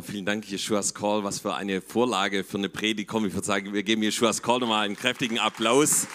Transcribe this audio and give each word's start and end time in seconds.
Wow, 0.00 0.06
vielen 0.06 0.24
Dank, 0.24 0.50
Jeschuas 0.50 0.94
Call. 0.94 1.24
Was 1.24 1.40
für 1.40 1.54
eine 1.54 1.82
Vorlage 1.82 2.42
für 2.42 2.56
eine 2.56 2.70
Predigt. 2.70 3.06
Komm, 3.06 3.26
ich 3.26 3.34
würde 3.34 3.46
sagen, 3.46 3.74
wir 3.74 3.82
geben 3.82 4.02
Jeschuas 4.02 4.40
Call 4.40 4.60
nochmal 4.60 4.86
einen 4.86 4.96
kräftigen 4.96 5.38
Applaus. 5.38 6.06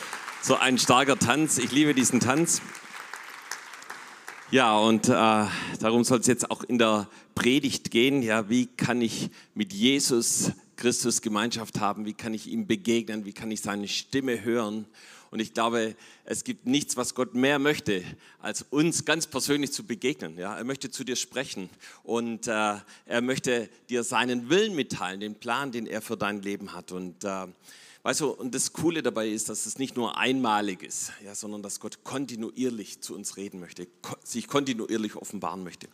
So 0.42 0.56
ein 0.56 0.80
starker 0.80 1.20
Tanz. 1.20 1.60
Ich 1.60 1.72
liebe 1.72 1.94
diesen 1.94 2.20
Tanz. 2.20 2.64
Ja, 4.50 4.76
und 4.76 5.08
äh, 5.08 5.12
darum 5.12 6.04
soll 6.04 6.18
es 6.18 6.26
jetzt 6.26 6.50
auch 6.50 6.64
in 6.64 6.80
der 6.80 7.08
Predigt 7.36 7.92
gehen. 7.92 8.24
Ja, 8.24 8.50
wie 8.50 8.66
kann 8.66 9.02
ich 9.02 9.30
mit 9.54 9.72
Jesus 9.72 10.54
Christus 10.78 11.22
Gemeinschaft 11.22 11.80
haben? 11.80 12.08
Wie 12.08 12.14
kann 12.14 12.34
ich 12.34 12.48
ihm 12.48 12.66
begegnen? 12.66 13.24
Wie 13.24 13.34
kann 13.34 13.52
ich 13.52 13.62
seine 13.62 13.88
Stimme 13.88 14.44
hören? 14.44 14.88
Und 15.36 15.42
ich 15.42 15.54
glaube, 15.54 15.98
es 16.24 16.46
gibt 16.46 16.66
nichts, 16.66 16.96
was 16.96 17.14
Gott 17.14 17.36
mehr 17.36 17.60
möchte, 17.60 18.06
als 18.40 18.62
uns 18.70 19.04
ganz 19.04 19.28
persönlich 19.28 19.74
zu 19.74 19.84
begegnen. 19.84 20.38
Ja, 20.38 20.56
er 20.56 20.64
möchte 20.64 20.90
zu 20.90 21.04
dir 21.04 21.18
sprechen 21.18 21.70
und 22.04 22.48
äh, 22.48 22.76
er 23.06 23.22
möchte 23.22 23.68
dir 23.90 24.06
seinen 24.06 24.50
Willen 24.50 24.76
mitteilen, 24.76 25.20
den 25.20 25.36
Plan, 25.36 25.74
den 25.74 25.88
er 25.88 26.02
für 26.02 26.16
dein 26.16 26.42
Leben 26.42 26.72
hat. 26.72 26.94
Und 26.94 27.26
äh, 27.26 27.48
Weißt 28.06 28.22
du, 28.22 28.30
und 28.30 28.54
das 28.54 28.72
Coole 28.72 29.02
dabei 29.02 29.30
ist, 29.30 29.50
dass 29.50 29.66
es 29.66 29.80
nicht 29.80 29.98
nur 29.98 30.16
einmalig 30.16 30.84
ist, 30.84 31.12
ja, 31.26 31.34
sondern 31.34 31.64
dass 31.64 31.80
Gott 31.80 32.04
kontinuierlich 32.04 33.02
zu 33.02 33.16
uns 33.16 33.36
reden 33.36 33.60
möchte, 33.60 33.88
sich 34.24 34.48
kontinuierlich 34.48 35.16
offenbaren 35.16 35.64
möchte. 35.64 35.88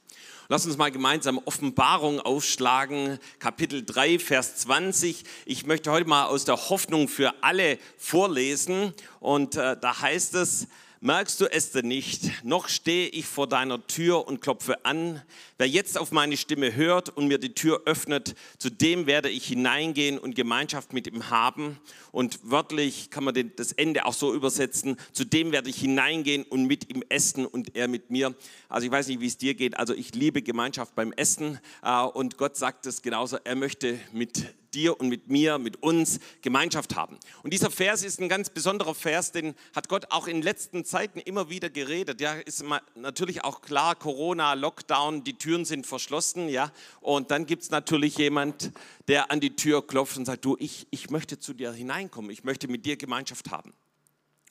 Lass 0.49 0.65
uns 0.65 0.75
mal 0.75 0.91
gemeinsam 0.91 1.37
Offenbarung 1.45 2.19
aufschlagen, 2.19 3.17
Kapitel 3.39 3.85
3, 3.85 4.19
Vers 4.19 4.57
20. 4.57 5.23
Ich 5.45 5.65
möchte 5.65 5.89
heute 5.89 6.09
mal 6.09 6.25
aus 6.25 6.43
der 6.43 6.57
Hoffnung 6.57 7.07
für 7.07 7.33
alle 7.41 7.79
vorlesen 7.95 8.93
und 9.21 9.55
äh, 9.55 9.77
da 9.79 10.01
heißt 10.01 10.35
es, 10.35 10.67
Merkst 11.03 11.41
du 11.41 11.51
es 11.51 11.71
denn 11.71 11.87
nicht? 11.87 12.43
Noch 12.43 12.69
stehe 12.69 13.07
ich 13.07 13.25
vor 13.25 13.47
deiner 13.47 13.87
Tür 13.87 14.27
und 14.27 14.39
klopfe 14.39 14.85
an. 14.85 15.19
Wer 15.57 15.67
jetzt 15.67 15.97
auf 15.97 16.11
meine 16.11 16.37
Stimme 16.37 16.75
hört 16.75 17.09
und 17.09 17.27
mir 17.27 17.39
die 17.39 17.55
Tür 17.55 17.81
öffnet, 17.85 18.35
zu 18.59 18.69
dem 18.69 19.07
werde 19.07 19.27
ich 19.27 19.47
hineingehen 19.47 20.19
und 20.19 20.35
Gemeinschaft 20.35 20.93
mit 20.93 21.07
ihm 21.07 21.31
haben. 21.31 21.79
Und 22.11 22.39
wörtlich 22.43 23.09
kann 23.09 23.23
man 23.23 23.51
das 23.55 23.71
Ende 23.71 24.05
auch 24.05 24.13
so 24.13 24.31
übersetzen, 24.31 24.95
zu 25.11 25.25
dem 25.25 25.51
werde 25.51 25.71
ich 25.71 25.77
hineingehen 25.77 26.43
und 26.43 26.65
mit 26.65 26.93
ihm 26.93 27.03
essen 27.09 27.47
und 27.47 27.75
er 27.75 27.87
mit 27.87 28.11
mir. 28.11 28.35
Also 28.69 28.85
ich 28.85 28.91
weiß 28.91 29.07
nicht, 29.07 29.21
wie 29.21 29.27
es 29.27 29.37
dir 29.37 29.55
geht. 29.55 29.79
Also 29.79 29.95
ich 29.95 30.13
liebe 30.13 30.43
Gemeinschaft 30.43 30.93
beim 30.93 31.13
Essen 31.13 31.57
äh, 31.81 31.99
und 32.03 32.37
Gott 32.37 32.57
sagt 32.57 32.85
es 32.85 33.01
genauso. 33.01 33.37
Er 33.43 33.55
möchte 33.55 33.99
mit 34.11 34.53
dir 34.73 34.99
und 34.99 35.09
mit 35.09 35.29
mir, 35.29 35.57
mit 35.57 35.81
uns 35.83 36.19
Gemeinschaft 36.41 36.95
haben. 36.95 37.17
Und 37.43 37.53
dieser 37.53 37.71
Vers 37.71 38.03
ist 38.03 38.19
ein 38.19 38.29
ganz 38.29 38.49
besonderer 38.49 38.95
Vers, 38.95 39.31
den 39.31 39.55
hat 39.75 39.89
Gott 39.89 40.07
auch 40.09 40.27
in 40.27 40.41
letzten 40.41 40.85
Zeiten 40.85 41.19
immer 41.19 41.49
wieder 41.49 41.69
geredet. 41.69 42.21
Ja, 42.21 42.33
ist 42.33 42.63
natürlich 42.95 43.43
auch 43.43 43.61
klar, 43.61 43.95
Corona, 43.95 44.53
Lockdown, 44.53 45.23
die 45.23 45.37
Türen 45.37 45.65
sind 45.65 45.85
verschlossen, 45.87 46.49
ja. 46.49 46.71
Und 46.99 47.31
dann 47.31 47.45
gibt 47.45 47.63
es 47.63 47.71
natürlich 47.71 48.17
jemand, 48.17 48.71
der 49.07 49.31
an 49.31 49.39
die 49.39 49.55
Tür 49.55 49.85
klopft 49.85 50.17
und 50.17 50.25
sagt, 50.25 50.45
du, 50.45 50.55
ich, 50.59 50.87
ich 50.91 51.09
möchte 51.09 51.39
zu 51.39 51.53
dir 51.53 51.71
hineinkommen, 51.71 52.31
ich 52.31 52.43
möchte 52.43 52.67
mit 52.67 52.85
dir 52.85 52.97
Gemeinschaft 52.97 53.51
haben. 53.51 53.73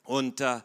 Und 0.03 0.41
äh, 0.41 0.61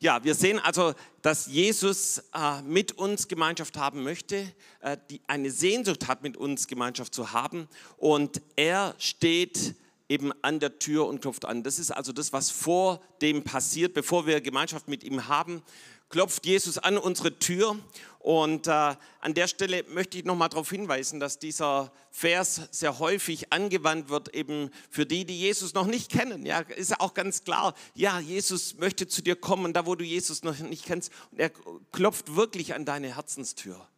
ja, 0.00 0.22
wir 0.24 0.34
sehen 0.34 0.58
also, 0.58 0.94
dass 1.22 1.46
Jesus 1.46 2.22
äh, 2.34 2.62
mit 2.62 2.92
uns 2.92 3.28
Gemeinschaft 3.28 3.76
haben 3.76 4.02
möchte, 4.02 4.52
äh, 4.80 4.96
die 5.10 5.20
eine 5.26 5.50
Sehnsucht 5.50 6.08
hat, 6.08 6.22
mit 6.22 6.36
uns 6.36 6.66
Gemeinschaft 6.66 7.14
zu 7.14 7.32
haben. 7.32 7.68
Und 7.98 8.42
er 8.56 8.94
steht 8.98 9.74
eben 10.10 10.32
an 10.42 10.60
der 10.60 10.78
Tür 10.78 11.06
und 11.06 11.22
klopft 11.22 11.46
an. 11.46 11.62
Das 11.62 11.78
ist 11.78 11.90
also 11.90 12.12
das, 12.12 12.34
was 12.34 12.50
vor 12.50 13.00
dem 13.22 13.44
passiert, 13.44 13.94
bevor 13.94 14.26
wir 14.26 14.42
Gemeinschaft 14.42 14.88
mit 14.88 15.04
ihm 15.04 15.28
haben 15.28 15.62
klopft 16.10 16.44
Jesus 16.44 16.76
an 16.76 16.98
unsere 16.98 17.38
Tür. 17.38 17.78
Und 18.18 18.66
äh, 18.66 18.70
an 18.70 19.34
der 19.34 19.48
Stelle 19.48 19.82
möchte 19.88 20.18
ich 20.18 20.24
nochmal 20.26 20.50
darauf 20.50 20.68
hinweisen, 20.68 21.20
dass 21.20 21.38
dieser 21.38 21.90
Vers 22.10 22.60
sehr 22.70 22.98
häufig 22.98 23.50
angewandt 23.50 24.10
wird, 24.10 24.34
eben 24.34 24.70
für 24.90 25.06
die, 25.06 25.24
die 25.24 25.38
Jesus 25.38 25.72
noch 25.72 25.86
nicht 25.86 26.10
kennen. 26.10 26.44
Ja, 26.44 26.58
ist 26.60 27.00
auch 27.00 27.14
ganz 27.14 27.44
klar, 27.44 27.74
ja, 27.94 28.20
Jesus 28.20 28.76
möchte 28.76 29.08
zu 29.08 29.22
dir 29.22 29.36
kommen, 29.36 29.72
da 29.72 29.86
wo 29.86 29.94
du 29.94 30.04
Jesus 30.04 30.42
noch 30.42 30.58
nicht 30.58 30.84
kennst. 30.84 31.10
Und 31.30 31.40
er 31.40 31.50
klopft 31.92 32.36
wirklich 32.36 32.74
an 32.74 32.84
deine 32.84 33.16
Herzenstür. 33.16 33.88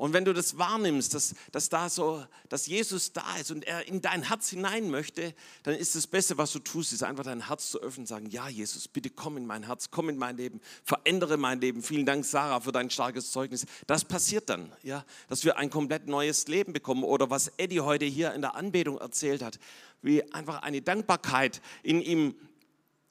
Und 0.00 0.14
wenn 0.14 0.24
du 0.24 0.32
das 0.32 0.56
wahrnimmst, 0.56 1.12
dass, 1.12 1.34
dass, 1.52 1.68
da 1.68 1.90
so, 1.90 2.24
dass 2.48 2.66
Jesus 2.66 3.12
da 3.12 3.36
ist 3.38 3.50
und 3.50 3.66
er 3.66 3.86
in 3.86 4.00
dein 4.00 4.22
Herz 4.22 4.48
hinein 4.48 4.88
möchte, 4.88 5.34
dann 5.62 5.74
ist 5.74 5.94
das 5.94 6.06
Beste, 6.06 6.38
was 6.38 6.52
du 6.52 6.58
tust, 6.58 6.94
ist 6.94 7.02
einfach 7.02 7.24
dein 7.24 7.48
Herz 7.48 7.70
zu 7.70 7.82
öffnen 7.82 8.04
und 8.04 8.06
sagen, 8.06 8.24
ja 8.30 8.48
Jesus, 8.48 8.88
bitte 8.88 9.10
komm 9.10 9.36
in 9.36 9.44
mein 9.44 9.62
Herz, 9.62 9.90
komm 9.90 10.08
in 10.08 10.16
mein 10.16 10.38
Leben, 10.38 10.62
verändere 10.84 11.36
mein 11.36 11.60
Leben. 11.60 11.82
Vielen 11.82 12.06
Dank, 12.06 12.24
Sarah, 12.24 12.60
für 12.60 12.72
dein 12.72 12.88
starkes 12.88 13.30
Zeugnis. 13.30 13.66
Das 13.86 14.06
passiert 14.06 14.48
dann, 14.48 14.72
ja, 14.82 15.04
dass 15.28 15.44
wir 15.44 15.58
ein 15.58 15.68
komplett 15.68 16.06
neues 16.06 16.48
Leben 16.48 16.72
bekommen. 16.72 17.04
Oder 17.04 17.28
was 17.28 17.48
Eddie 17.58 17.80
heute 17.80 18.06
hier 18.06 18.32
in 18.32 18.40
der 18.40 18.54
Anbetung 18.54 18.96
erzählt 18.96 19.42
hat, 19.42 19.58
wie 20.00 20.22
einfach 20.32 20.62
eine 20.62 20.80
Dankbarkeit 20.80 21.60
in 21.82 22.00
ihm 22.00 22.34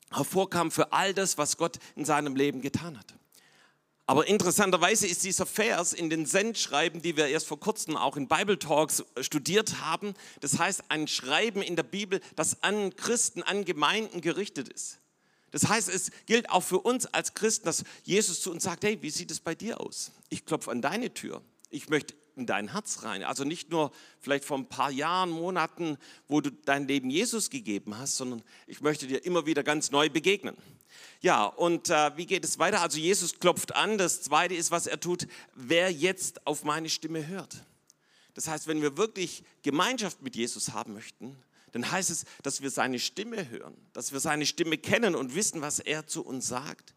hervorkam 0.09 0.71
für 0.71 0.91
all 0.91 1.13
das, 1.13 1.37
was 1.37 1.57
Gott 1.57 1.77
in 1.95 2.05
seinem 2.05 2.35
Leben 2.35 2.61
getan 2.61 2.97
hat. 2.97 3.13
Aber 4.09 4.25
interessanterweise 4.25 5.05
ist 5.05 5.23
dieser 5.23 5.45
Vers 5.45 5.93
in 5.93 6.09
den 6.09 6.25
Sendschreiben, 6.25 6.99
die 6.99 7.15
wir 7.15 7.27
erst 7.27 7.45
vor 7.45 7.59
kurzem 7.59 7.95
auch 7.95 8.17
in 8.17 8.27
Bible 8.27 8.57
Talks 8.57 9.03
studiert 9.21 9.81
haben, 9.81 10.15
das 10.39 10.57
heißt 10.57 10.85
ein 10.89 11.07
Schreiben 11.07 11.61
in 11.61 11.75
der 11.75 11.83
Bibel, 11.83 12.19
das 12.35 12.63
an 12.63 12.95
Christen, 12.95 13.43
an 13.43 13.65
Gemeinden 13.65 14.21
gerichtet 14.21 14.67
ist. 14.67 14.97
Das 15.51 15.69
heißt, 15.69 15.89
es 15.89 16.09
gilt 16.25 16.49
auch 16.49 16.63
für 16.63 16.79
uns 16.79 17.05
als 17.05 17.35
Christen, 17.35 17.67
dass 17.67 17.83
Jesus 18.01 18.41
zu 18.41 18.49
uns 18.49 18.63
sagt, 18.63 18.83
hey, 18.83 18.97
wie 19.03 19.11
sieht 19.11 19.29
es 19.29 19.41
bei 19.41 19.53
dir 19.53 19.79
aus? 19.79 20.11
Ich 20.29 20.43
klopfe 20.43 20.71
an 20.71 20.81
deine 20.81 21.13
Tür. 21.13 21.43
Ich 21.69 21.89
möchte 21.89 22.15
in 22.35 22.47
dein 22.47 22.71
Herz 22.71 23.03
rein. 23.03 23.23
Also 23.23 23.43
nicht 23.43 23.69
nur 23.69 23.91
vielleicht 24.19 24.43
vor 24.43 24.57
ein 24.57 24.69
paar 24.69 24.89
Jahren, 24.89 25.29
Monaten, 25.29 25.99
wo 26.27 26.41
du 26.41 26.49
dein 26.49 26.87
Leben 26.87 27.11
Jesus 27.11 27.51
gegeben 27.51 27.95
hast, 27.95 28.17
sondern 28.17 28.41
ich 28.65 28.81
möchte 28.81 29.05
dir 29.05 29.23
immer 29.23 29.45
wieder 29.45 29.61
ganz 29.61 29.91
neu 29.91 30.09
begegnen. 30.09 30.57
Ja, 31.21 31.45
und 31.45 31.89
äh, 31.89 32.17
wie 32.17 32.25
geht 32.25 32.43
es 32.43 32.59
weiter? 32.59 32.81
Also 32.81 32.97
Jesus 32.97 33.39
klopft 33.39 33.75
an. 33.75 33.97
Das 33.97 34.21
Zweite 34.21 34.55
ist, 34.55 34.71
was 34.71 34.87
er 34.87 34.99
tut, 34.99 35.27
wer 35.55 35.91
jetzt 35.91 36.45
auf 36.47 36.63
meine 36.63 36.89
Stimme 36.89 37.27
hört. 37.27 37.63
Das 38.33 38.47
heißt, 38.47 38.67
wenn 38.67 38.81
wir 38.81 38.97
wirklich 38.97 39.43
Gemeinschaft 39.63 40.21
mit 40.21 40.35
Jesus 40.35 40.73
haben 40.73 40.93
möchten, 40.93 41.35
dann 41.71 41.91
heißt 41.91 42.09
es, 42.09 42.25
dass 42.41 42.61
wir 42.61 42.71
seine 42.71 42.99
Stimme 42.99 43.49
hören, 43.49 43.75
dass 43.93 44.11
wir 44.11 44.19
seine 44.19 44.45
Stimme 44.45 44.77
kennen 44.77 45.15
und 45.15 45.35
wissen, 45.35 45.61
was 45.61 45.79
er 45.79 46.07
zu 46.07 46.25
uns 46.25 46.47
sagt. 46.47 46.95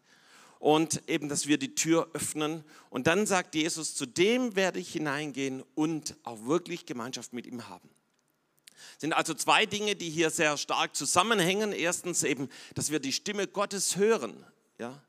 Und 0.59 1.07
eben, 1.09 1.27
dass 1.27 1.47
wir 1.47 1.57
die 1.57 1.75
Tür 1.75 2.09
öffnen. 2.13 2.63
Und 2.89 3.07
dann 3.07 3.25
sagt 3.25 3.53
Jesus, 3.53 3.95
zu 3.95 4.05
dem 4.05 4.55
werde 4.55 4.79
ich 4.79 4.93
hineingehen 4.93 5.63
und 5.75 6.15
auch 6.23 6.45
wirklich 6.45 6.85
Gemeinschaft 6.85 7.33
mit 7.33 7.45
ihm 7.45 7.67
haben 7.67 7.89
sind 8.97 9.13
also 9.13 9.33
zwei 9.33 9.65
Dinge, 9.65 9.95
die 9.95 10.09
hier 10.09 10.29
sehr 10.29 10.57
stark 10.57 10.95
zusammenhängen. 10.95 11.71
Erstens 11.71 12.23
eben, 12.23 12.49
dass 12.75 12.91
wir 12.91 12.99
die 12.99 13.13
Stimme 13.13 13.47
Gottes 13.47 13.97
hören, 13.97 14.45
ja, 14.79 15.01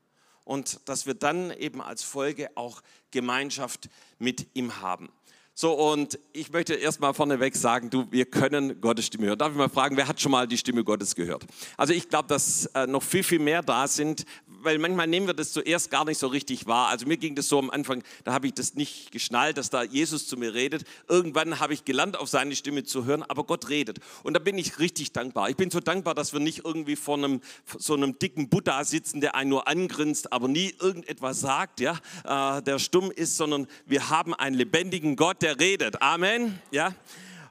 und 0.43 0.79
dass 0.85 1.05
wir 1.05 1.15
dann 1.15 1.51
eben 1.51 1.81
als 1.81 2.03
Folge 2.03 2.49
auch 2.55 2.81
Gemeinschaft 3.11 3.89
mit 4.19 4.47
ihm 4.53 4.81
haben. 4.81 5.09
So, 5.57 5.71
und 5.71 6.19
ich 6.33 6.51
möchte 6.51 6.73
erstmal 6.73 7.13
vorneweg 7.13 7.55
sagen, 7.55 7.89
du, 7.89 8.11
wir 8.11 8.25
können 8.25 8.81
Gottes 8.81 9.05
Stimme 9.05 9.27
hören. 9.27 9.37
Darf 9.37 9.51
ich 9.51 9.57
mal 9.57 9.69
fragen, 9.69 9.95
wer 9.95 10.05
hat 10.05 10.19
schon 10.19 10.33
mal 10.33 10.45
die 10.45 10.57
Stimme 10.57 10.83
Gottes 10.83 11.15
gehört? 11.15 11.45
Also 11.77 11.93
ich 11.93 12.09
glaube, 12.09 12.27
dass 12.27 12.65
äh, 12.73 12.85
noch 12.85 13.01
viel, 13.01 13.23
viel 13.23 13.39
mehr 13.39 13.61
da 13.61 13.87
sind, 13.87 14.25
weil 14.65 14.79
manchmal 14.79 15.07
nehmen 15.07 15.27
wir 15.27 15.33
das 15.33 15.51
zuerst 15.51 15.91
gar 15.91 16.03
nicht 16.05 16.17
so 16.17 16.27
richtig 16.27 16.65
wahr. 16.65 16.89
Also 16.89 17.05
mir 17.05 17.17
ging 17.17 17.35
das 17.35 17.47
so 17.47 17.59
am 17.59 17.69
Anfang, 17.69 18.03
da 18.23 18.33
habe 18.33 18.47
ich 18.47 18.53
das 18.53 18.73
nicht 18.73 19.11
geschnallt, 19.11 19.57
dass 19.57 19.69
da 19.69 19.83
Jesus 19.83 20.27
zu 20.27 20.37
mir 20.37 20.53
redet. 20.53 20.83
Irgendwann 21.07 21.59
habe 21.59 21.73
ich 21.73 21.85
gelernt, 21.85 22.17
auf 22.17 22.27
seine 22.27 22.55
Stimme 22.55 22.83
zu 22.83 23.05
hören, 23.05 23.23
aber 23.23 23.43
Gott 23.43 23.69
redet. 23.69 23.99
Und 24.23 24.33
da 24.33 24.39
bin 24.39 24.57
ich 24.57 24.79
richtig 24.79 25.11
dankbar. 25.13 25.49
Ich 25.49 25.55
bin 25.55 25.69
so 25.71 25.79
dankbar, 25.79 26.15
dass 26.15 26.33
wir 26.33 26.39
nicht 26.39 26.65
irgendwie 26.65 26.95
vor 26.95 27.17
einem, 27.17 27.41
so 27.77 27.93
einem 27.93 28.19
dicken 28.19 28.49
Buddha 28.49 28.83
sitzen, 28.83 29.21
der 29.21 29.35
einen 29.35 29.51
nur 29.51 29.67
angrinst, 29.67 30.33
aber 30.33 30.47
nie 30.47 30.73
irgendetwas 30.79 31.39
sagt, 31.39 31.79
ja, 31.79 31.99
äh, 32.23 32.61
der 32.61 32.79
stumm 32.79 33.11
ist, 33.11 33.37
sondern 33.37 33.67
wir 33.85 34.09
haben 34.09 34.33
einen 34.33 34.55
lebendigen 34.55 35.15
Gott, 35.15 35.41
der 35.41 35.59
redet. 35.59 36.01
Amen. 36.01 36.59
Ja, 36.71 36.93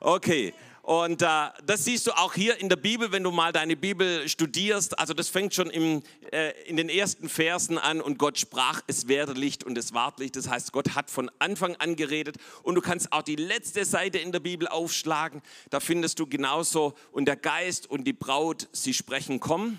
okay. 0.01 0.53
Und 0.85 1.23
äh, 1.23 1.27
das 1.65 1.87
siehst 1.87 2.07
du 2.07 2.13
auch 2.13 2.35
hier 2.35 2.61
in 2.61 2.69
der 2.69 2.77
Bibel, 2.77 3.11
wenn 3.11 3.23
du 3.23 3.31
mal 3.31 3.53
deine 3.53 3.75
Bibel 3.75 4.29
studierst. 4.29 4.99
Also 4.99 5.15
das 5.15 5.31
fängt 5.31 5.55
schon 5.55 5.71
im, 5.71 6.03
äh, 6.31 6.51
in 6.67 6.77
den 6.77 6.91
ersten 6.91 7.31
Versen 7.31 7.79
an 7.79 8.03
und 8.03 8.19
Gott 8.19 8.39
sprach, 8.39 8.83
es 8.87 9.09
werde 9.09 9.33
Licht 9.33 9.65
und 9.65 9.79
es 9.79 9.95
ward 9.95 10.21
Licht. 10.21 10.37
Das 10.37 10.51
heißt, 10.51 10.73
Gott 10.73 10.95
hat 10.95 11.09
von 11.09 11.31
Anfang 11.39 11.75
an 11.77 11.97
geredet 11.97 12.37
und 12.63 12.75
du 12.75 12.83
kannst 12.83 13.15
auch 13.15 13.23
die 13.23 13.37
letzte 13.37 13.87
Seite 13.87 14.19
in 14.19 14.31
der 14.31 14.41
Bibel 14.41 14.69
aufschlagen. 14.69 15.41
Da 15.71 15.81
findest 15.81 16.19
du 16.19 16.27
genauso 16.27 16.93
und 17.13 17.25
der 17.25 17.37
Geist 17.37 17.89
und 17.89 18.05
die 18.05 18.13
Braut, 18.13 18.69
sie 18.73 18.93
sprechen, 18.93 19.41
kommen. 19.41 19.79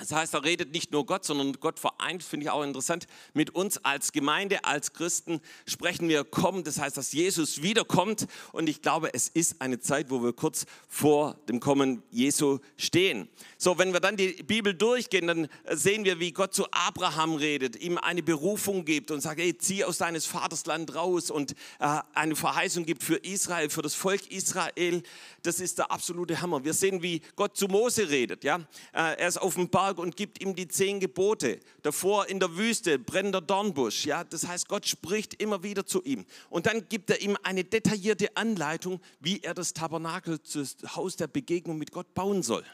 Das 0.00 0.12
heißt, 0.12 0.32
da 0.32 0.38
redet 0.38 0.72
nicht 0.72 0.92
nur 0.92 1.04
Gott, 1.04 1.26
sondern 1.26 1.52
Gott 1.60 1.78
vereint, 1.78 2.22
finde 2.22 2.44
ich 2.44 2.50
auch 2.50 2.62
interessant, 2.62 3.06
mit 3.34 3.50
uns 3.50 3.84
als 3.84 4.12
Gemeinde, 4.12 4.64
als 4.64 4.94
Christen 4.94 5.40
sprechen 5.66 6.08
wir 6.08 6.24
kommen. 6.24 6.64
Das 6.64 6.80
heißt, 6.80 6.96
dass 6.96 7.12
Jesus 7.12 7.62
wiederkommt. 7.62 8.26
Und 8.52 8.70
ich 8.70 8.80
glaube, 8.80 9.12
es 9.12 9.28
ist 9.28 9.60
eine 9.60 9.78
Zeit, 9.78 10.08
wo 10.08 10.22
wir 10.22 10.32
kurz 10.32 10.64
vor 10.88 11.36
dem 11.50 11.60
Kommen 11.60 12.02
Jesu 12.10 12.60
stehen. 12.78 13.28
So, 13.62 13.76
wenn 13.76 13.92
wir 13.92 14.00
dann 14.00 14.16
die 14.16 14.42
Bibel 14.42 14.72
durchgehen, 14.72 15.26
dann 15.26 15.46
sehen 15.70 16.06
wir, 16.06 16.18
wie 16.18 16.32
Gott 16.32 16.54
zu 16.54 16.64
Abraham 16.70 17.34
redet, 17.34 17.76
ihm 17.76 17.98
eine 17.98 18.22
Berufung 18.22 18.86
gibt 18.86 19.10
und 19.10 19.20
sagt, 19.20 19.38
hey, 19.38 19.54
zieh 19.58 19.84
aus 19.84 19.98
deines 19.98 20.24
Vaters 20.24 20.64
Land 20.64 20.94
raus 20.94 21.30
und 21.30 21.52
äh, 21.78 21.98
eine 22.14 22.36
Verheißung 22.36 22.86
gibt 22.86 23.02
für 23.02 23.16
Israel, 23.16 23.68
für 23.68 23.82
das 23.82 23.94
Volk 23.94 24.30
Israel. 24.30 25.02
Das 25.42 25.60
ist 25.60 25.76
der 25.76 25.90
absolute 25.90 26.40
Hammer. 26.40 26.64
Wir 26.64 26.72
sehen, 26.72 27.02
wie 27.02 27.20
Gott 27.36 27.54
zu 27.54 27.66
Mose 27.66 28.08
redet. 28.08 28.44
Ja? 28.44 28.60
Äh, 28.94 29.18
er 29.18 29.28
ist 29.28 29.36
auf 29.36 29.56
dem 29.56 29.68
Berg 29.68 29.98
und 29.98 30.16
gibt 30.16 30.42
ihm 30.42 30.54
die 30.54 30.66
zehn 30.66 30.98
Gebote. 30.98 31.60
Davor 31.82 32.30
in 32.30 32.40
der 32.40 32.56
Wüste 32.56 32.98
brennender 32.98 33.42
Dornbusch. 33.42 34.06
Ja? 34.06 34.24
Das 34.24 34.48
heißt, 34.48 34.68
Gott 34.68 34.86
spricht 34.86 35.34
immer 35.34 35.62
wieder 35.62 35.84
zu 35.84 36.02
ihm. 36.02 36.24
Und 36.48 36.64
dann 36.64 36.88
gibt 36.88 37.10
er 37.10 37.20
ihm 37.20 37.36
eine 37.42 37.62
detaillierte 37.62 38.34
Anleitung, 38.38 39.02
wie 39.20 39.40
er 39.40 39.52
das 39.52 39.74
Tabernakel, 39.74 40.38
das 40.50 40.78
Haus 40.96 41.16
der 41.16 41.26
Begegnung 41.26 41.76
mit 41.76 41.92
Gott 41.92 42.14
bauen 42.14 42.42
soll. 42.42 42.64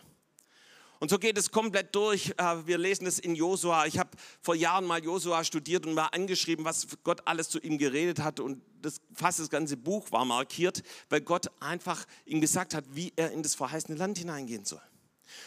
Und 0.99 1.11
so 1.11 1.19
geht 1.19 1.37
es 1.37 1.51
komplett 1.51 1.95
durch. 1.95 2.33
Äh, 2.37 2.67
wir 2.67 2.79
lesen 2.79 3.07
es 3.07 3.19
in 3.19 3.35
Josua. 3.35 3.87
Ich 3.87 3.99
habe 3.99 4.11
vor 4.41 4.55
Jahren 4.55 4.85
mal 4.85 5.03
Josua 5.03 5.45
studiert 5.45 5.87
und 5.87 5.95
mal 5.95 6.07
angeschrieben, 6.07 6.65
was 6.65 6.87
Gott 7.05 7.23
alles 7.27 7.49
zu 7.49 7.59
ihm 7.61 7.79
geredet 7.79 8.21
hat. 8.21 8.41
Und 8.41 8.63
das, 8.81 9.01
fast 9.15 9.39
das 9.39 9.51
ganze 9.51 9.77
Buch 9.77 10.11
war 10.13 10.25
markiert, 10.25 10.83
weil 11.09 11.21
Gott 11.21 11.47
einfach 11.61 12.05
ihm 12.25 12.41
gesagt 12.41 12.75
hat, 12.75 12.85
wie 12.93 13.13
er 13.17 13.33
in 13.33 13.43
das 13.43 13.55
verheißene 13.55 13.97
Land 13.99 14.19
hineingehen 14.19 14.65
soll. 14.65 14.83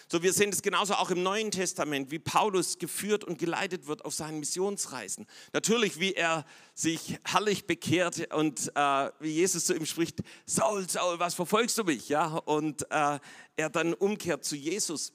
So, 0.07 0.21
wir 0.23 0.33
sehen 0.33 0.49
es 0.51 0.61
genauso 0.61 0.95
auch 0.95 1.09
im 1.09 1.23
Neuen 1.23 1.51
Testament, 1.51 2.11
wie 2.11 2.19
Paulus 2.19 2.77
geführt 2.77 3.23
und 3.23 3.39
geleitet 3.39 3.87
wird 3.87 4.03
auf 4.05 4.13
seinen 4.13 4.39
Missionsreisen. 4.39 5.25
Natürlich, 5.53 5.99
wie 5.99 6.13
er 6.13 6.45
sich 6.73 7.17
herrlich 7.23 7.65
bekehrt 7.65 8.33
und 8.33 8.71
äh, 8.75 9.11
wie 9.19 9.31
Jesus 9.31 9.65
zu 9.65 9.75
ihm 9.75 9.85
spricht: 9.85 10.19
Saul, 10.45 10.89
Saul, 10.89 11.19
was 11.19 11.33
verfolgst 11.33 11.77
du 11.77 11.83
mich? 11.83 12.09
Ja, 12.09 12.35
und 12.37 12.83
äh, 12.91 13.19
er 13.55 13.69
dann 13.69 13.93
umkehrt 13.93 14.43
zu 14.43 14.55
Jesus 14.55 15.13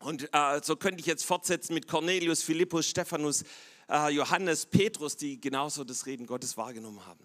und 0.00 0.32
äh, 0.32 0.60
so 0.62 0.76
könnte 0.76 1.00
ich 1.00 1.06
jetzt 1.06 1.24
fortsetzen 1.24 1.74
mit 1.74 1.86
Cornelius, 1.86 2.42
Philippus, 2.42 2.88
Stephanus, 2.88 3.44
äh, 3.88 4.08
Johannes, 4.08 4.64
Petrus, 4.66 5.16
die 5.16 5.40
genauso 5.40 5.84
das 5.84 6.06
Reden 6.06 6.26
Gottes 6.26 6.56
wahrgenommen 6.56 7.04
haben. 7.04 7.24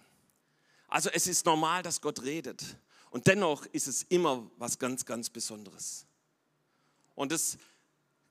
Also 0.90 1.10
es 1.10 1.26
ist 1.26 1.46
normal, 1.46 1.84
dass 1.84 2.02
Gott 2.02 2.24
redet. 2.24 2.64
Und 3.10 3.28
dennoch 3.28 3.66
ist 3.68 3.88
es 3.88 4.04
immer 4.04 4.50
was 4.58 4.78
ganz, 4.78 5.06
ganz 5.06 5.30
Besonderes. 5.30 6.06
Und 7.16 7.32
das 7.32 7.58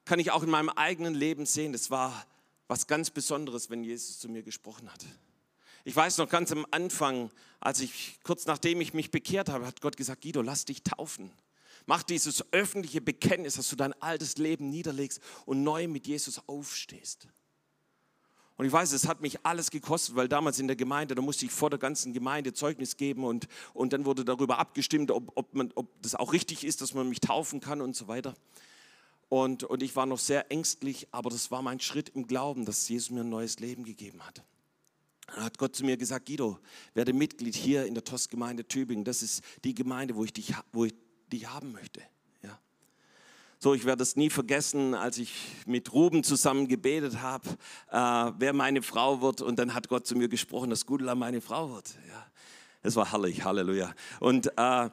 kann 0.04 0.18
ich 0.18 0.30
auch 0.30 0.42
in 0.42 0.50
meinem 0.50 0.68
eigenen 0.68 1.14
Leben 1.14 1.46
sehen. 1.46 1.72
Das 1.72 1.90
war 1.90 2.26
was 2.68 2.86
ganz 2.86 3.10
Besonderes, 3.10 3.70
wenn 3.70 3.82
Jesus 3.82 4.18
zu 4.18 4.28
mir 4.28 4.42
gesprochen 4.42 4.92
hat. 4.92 5.04
Ich 5.84 5.96
weiß 5.96 6.18
noch 6.18 6.28
ganz 6.28 6.52
am 6.52 6.66
Anfang, 6.70 7.30
als 7.60 7.80
ich 7.80 8.18
kurz 8.22 8.44
nachdem 8.44 8.82
ich 8.82 8.92
mich 8.92 9.10
bekehrt 9.10 9.48
habe, 9.48 9.66
hat 9.66 9.80
Gott 9.80 9.96
gesagt, 9.96 10.20
Guido, 10.20 10.42
lass 10.42 10.66
dich 10.66 10.82
taufen. 10.82 11.30
Mach 11.86 12.02
dieses 12.02 12.44
öffentliche 12.52 13.00
Bekenntnis, 13.00 13.54
dass 13.54 13.68
du 13.68 13.76
dein 13.76 13.92
altes 14.00 14.36
Leben 14.36 14.70
niederlegst 14.70 15.20
und 15.44 15.62
neu 15.62 15.86
mit 15.88 16.06
Jesus 16.06 16.40
aufstehst. 16.48 17.28
Und 18.56 18.66
ich 18.66 18.72
weiß, 18.72 18.92
es 18.92 19.08
hat 19.08 19.20
mich 19.20 19.44
alles 19.44 19.70
gekostet, 19.70 20.14
weil 20.14 20.28
damals 20.28 20.60
in 20.60 20.68
der 20.68 20.76
Gemeinde, 20.76 21.14
da 21.14 21.22
musste 21.22 21.44
ich 21.44 21.50
vor 21.50 21.70
der 21.70 21.78
ganzen 21.78 22.12
Gemeinde 22.12 22.52
Zeugnis 22.52 22.96
geben 22.96 23.24
und, 23.24 23.48
und 23.72 23.92
dann 23.92 24.04
wurde 24.04 24.24
darüber 24.24 24.58
abgestimmt, 24.58 25.10
ob, 25.10 25.32
ob, 25.34 25.54
man, 25.54 25.72
ob 25.74 25.90
das 26.02 26.14
auch 26.14 26.32
richtig 26.32 26.64
ist, 26.64 26.80
dass 26.80 26.94
man 26.94 27.08
mich 27.08 27.20
taufen 27.20 27.60
kann 27.60 27.80
und 27.80 27.96
so 27.96 28.06
weiter. 28.06 28.34
Und, 29.28 29.64
und 29.64 29.82
ich 29.82 29.96
war 29.96 30.06
noch 30.06 30.20
sehr 30.20 30.52
ängstlich, 30.52 31.08
aber 31.10 31.30
das 31.30 31.50
war 31.50 31.62
mein 31.62 31.80
Schritt 31.80 32.10
im 32.10 32.28
Glauben, 32.28 32.64
dass 32.64 32.88
Jesus 32.88 33.10
mir 33.10 33.22
ein 33.22 33.28
neues 33.28 33.58
Leben 33.58 33.82
gegeben 33.82 34.24
hat. 34.24 34.44
Dann 35.26 35.42
hat 35.42 35.58
Gott 35.58 35.74
zu 35.74 35.84
mir 35.84 35.96
gesagt, 35.96 36.26
Guido, 36.26 36.58
werde 36.92 37.12
Mitglied 37.12 37.56
hier 37.56 37.86
in 37.86 37.94
der 37.94 38.04
TOS-Gemeinde 38.04 38.68
Tübingen. 38.68 39.04
Das 39.04 39.22
ist 39.22 39.42
die 39.64 39.74
Gemeinde, 39.74 40.14
wo 40.14 40.24
ich 40.24 40.32
dich, 40.32 40.54
wo 40.72 40.84
ich 40.84 40.94
die 41.34 41.38
ich 41.38 41.48
haben 41.48 41.72
möchte. 41.72 42.00
Ja. 42.42 42.56
So, 43.58 43.74
ich 43.74 43.84
werde 43.84 44.04
es 44.04 44.14
nie 44.14 44.30
vergessen, 44.30 44.94
als 44.94 45.18
ich 45.18 45.34
mit 45.66 45.92
Ruben 45.92 46.22
zusammen 46.22 46.68
gebetet 46.68 47.20
habe, 47.20 47.48
äh, 47.90 48.32
wer 48.38 48.52
meine 48.52 48.82
Frau 48.82 49.20
wird. 49.20 49.42
Und 49.42 49.58
dann 49.58 49.74
hat 49.74 49.88
Gott 49.88 50.06
zu 50.06 50.14
mir 50.14 50.28
gesprochen, 50.28 50.70
dass 50.70 50.86
Gudela 50.86 51.16
meine 51.16 51.40
Frau 51.40 51.72
wird. 51.72 51.96
Ja. 52.08 52.24
Es 52.82 52.94
war 52.94 53.10
herrlich, 53.10 53.44
Halleluja. 53.44 53.92
Und 54.20 54.46
äh, 54.56 54.90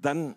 dann 0.00 0.30
ein 0.30 0.36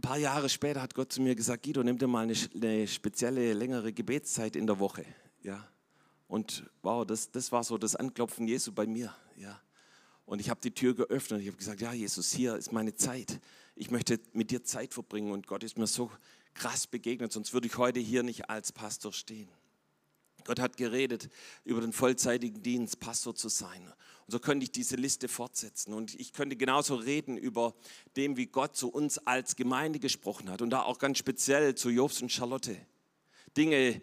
paar 0.00 0.16
Jahre 0.16 0.48
später 0.48 0.80
hat 0.80 0.94
Gott 0.94 1.12
zu 1.12 1.20
mir 1.20 1.34
gesagt, 1.34 1.64
Guido, 1.64 1.82
nimm 1.82 1.98
dir 1.98 2.06
mal 2.06 2.22
eine, 2.22 2.34
eine 2.54 2.88
spezielle, 2.88 3.52
längere 3.52 3.92
Gebetszeit 3.92 4.56
in 4.56 4.66
der 4.66 4.78
Woche. 4.78 5.04
Ja. 5.42 5.68
Und 6.26 6.64
wow, 6.80 7.04
das, 7.04 7.30
das 7.32 7.52
war 7.52 7.64
so 7.64 7.76
das 7.76 7.96
Anklopfen 7.96 8.48
Jesu 8.48 8.72
bei 8.72 8.86
mir. 8.86 9.14
Ja. 9.36 9.60
Und 10.24 10.40
ich 10.40 10.48
habe 10.48 10.60
die 10.60 10.70
Tür 10.70 10.94
geöffnet. 10.94 11.40
Ich 11.40 11.48
habe 11.48 11.56
gesagt, 11.56 11.80
ja, 11.80 11.92
Jesus, 11.92 12.30
hier 12.30 12.54
ist 12.54 12.70
meine 12.70 12.94
Zeit 12.94 13.40
ich 13.80 13.90
möchte 13.90 14.20
mit 14.34 14.50
dir 14.50 14.62
Zeit 14.62 14.92
verbringen 14.92 15.32
und 15.32 15.46
Gott 15.46 15.64
ist 15.64 15.78
mir 15.78 15.86
so 15.86 16.10
krass 16.52 16.86
begegnet, 16.86 17.32
sonst 17.32 17.54
würde 17.54 17.66
ich 17.66 17.78
heute 17.78 17.98
hier 17.98 18.22
nicht 18.22 18.50
als 18.50 18.72
Pastor 18.72 19.10
stehen. 19.10 19.48
Gott 20.44 20.60
hat 20.60 20.76
geredet 20.76 21.30
über 21.64 21.80
den 21.80 21.94
vollzeitigen 21.94 22.62
Dienst, 22.62 23.00
Pastor 23.00 23.34
zu 23.34 23.48
sein. 23.48 23.82
Und 24.26 24.32
so 24.32 24.38
könnte 24.38 24.64
ich 24.64 24.70
diese 24.70 24.96
Liste 24.96 25.28
fortsetzen. 25.28 25.94
Und 25.94 26.14
ich 26.20 26.34
könnte 26.34 26.56
genauso 26.56 26.94
reden 26.94 27.38
über 27.38 27.74
dem, 28.16 28.36
wie 28.36 28.46
Gott 28.46 28.76
zu 28.76 28.90
uns 28.90 29.18
als 29.18 29.56
Gemeinde 29.56 29.98
gesprochen 29.98 30.50
hat. 30.50 30.60
Und 30.60 30.70
da 30.70 30.82
auch 30.82 30.98
ganz 30.98 31.18
speziell 31.18 31.74
zu 31.74 31.88
Jobs 31.88 32.20
und 32.20 32.30
Charlotte. 32.30 32.76
Dinge, 33.56 34.00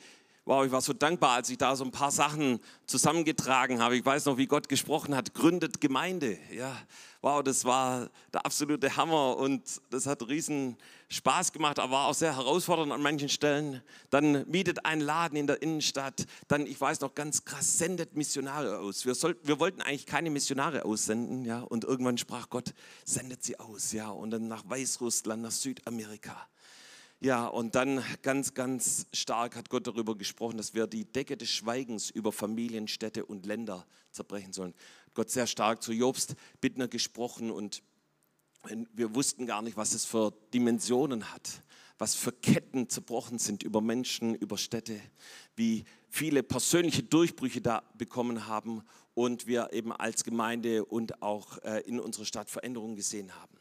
wow, 0.47 0.65
ich 0.65 0.71
war 0.71 0.81
so 0.81 0.93
dankbar, 0.93 1.31
als 1.31 1.49
ich 1.49 1.57
da 1.57 1.75
so 1.75 1.83
ein 1.83 1.91
paar 1.91 2.09
Sachen 2.09 2.61
zusammengetragen 2.85 3.81
habe. 3.81 3.97
Ich 3.97 4.05
weiß 4.05 4.25
noch, 4.25 4.37
wie 4.37 4.47
Gott 4.47 4.69
gesprochen 4.69 5.13
hat, 5.13 5.33
gründet 5.33 5.81
Gemeinde. 5.81 6.37
Ja, 6.53 6.73
wow, 7.21 7.43
das 7.43 7.65
war 7.65 8.09
der 8.31 8.45
absolute 8.45 8.95
Hammer 8.95 9.35
und 9.35 9.61
das 9.89 10.05
hat 10.05 10.25
riesen 10.25 10.77
Spaß 11.09 11.51
gemacht, 11.51 11.79
aber 11.79 11.91
war 11.91 12.07
auch 12.07 12.13
sehr 12.13 12.37
herausfordernd 12.37 12.93
an 12.93 13.01
manchen 13.01 13.27
Stellen. 13.27 13.81
Dann 14.09 14.49
mietet 14.49 14.85
einen 14.85 15.01
Laden 15.01 15.37
in 15.37 15.47
der 15.47 15.61
Innenstadt. 15.61 16.25
Dann, 16.47 16.65
ich 16.65 16.79
weiß 16.79 17.01
noch 17.01 17.13
ganz 17.13 17.43
krass, 17.43 17.77
sendet 17.77 18.15
Missionare 18.15 18.79
aus. 18.79 19.05
Wir, 19.05 19.15
sollten, 19.15 19.45
wir 19.45 19.59
wollten 19.59 19.81
eigentlich 19.81 20.05
keine 20.05 20.29
Missionare 20.29 20.85
aussenden, 20.85 21.43
ja, 21.43 21.59
und 21.59 21.83
irgendwann 21.83 22.17
sprach 22.17 22.49
Gott, 22.49 22.73
sendet 23.03 23.43
sie 23.43 23.59
aus, 23.59 23.91
ja, 23.91 24.09
und 24.09 24.31
dann 24.31 24.47
nach 24.47 24.63
Weißrussland, 24.65 25.41
nach 25.41 25.51
Südamerika. 25.51 26.47
Ja, 27.19 27.47
und 27.47 27.73
dann 27.73 28.03
ganz, 28.21 28.53
ganz 28.53 29.07
stark 29.11 29.55
hat 29.55 29.69
Gott 29.69 29.87
darüber 29.87 30.15
gesprochen, 30.15 30.57
dass 30.57 30.75
wir 30.75 30.85
die 30.85 31.05
Decke 31.05 31.35
des 31.35 31.49
Schweigens 31.49 32.11
über 32.11 32.31
Familien, 32.31 32.87
Städte 32.87 33.25
und 33.25 33.47
Länder 33.47 33.87
zerbrechen 34.11 34.53
sollen. 34.53 34.75
Gott 35.15 35.31
sehr 35.31 35.47
stark 35.47 35.81
zu 35.81 35.93
Jobst 35.93 36.35
Bittner 36.61 36.87
gesprochen 36.87 37.49
und 37.49 37.81
wir 38.93 39.15
wussten 39.15 39.47
gar 39.47 39.63
nicht, 39.63 39.77
was 39.77 39.93
es 39.93 40.05
für 40.05 40.31
Dimensionen 40.53 41.33
hat, 41.33 41.63
was 41.97 42.13
für 42.13 42.31
Ketten 42.31 42.87
zerbrochen 42.87 43.39
sind 43.39 43.63
über 43.63 43.81
Menschen, 43.81 44.35
über 44.35 44.59
Städte, 44.59 45.01
wie 45.55 45.85
viele 46.09 46.43
persönliche 46.43 47.01
Durchbrüche 47.01 47.61
da 47.61 47.81
bekommen 47.97 48.45
haben 48.45 48.83
und 49.15 49.47
wir 49.47 49.73
eben 49.73 49.91
als 49.91 50.23
Gemeinde 50.23 50.85
und 50.85 51.23
auch 51.23 51.57
äh, 51.63 51.81
in 51.87 51.99
unserer 51.99 52.25
Stadt 52.25 52.51
Veränderungen 52.51 52.95
gesehen 52.95 53.33
haben. 53.33 53.57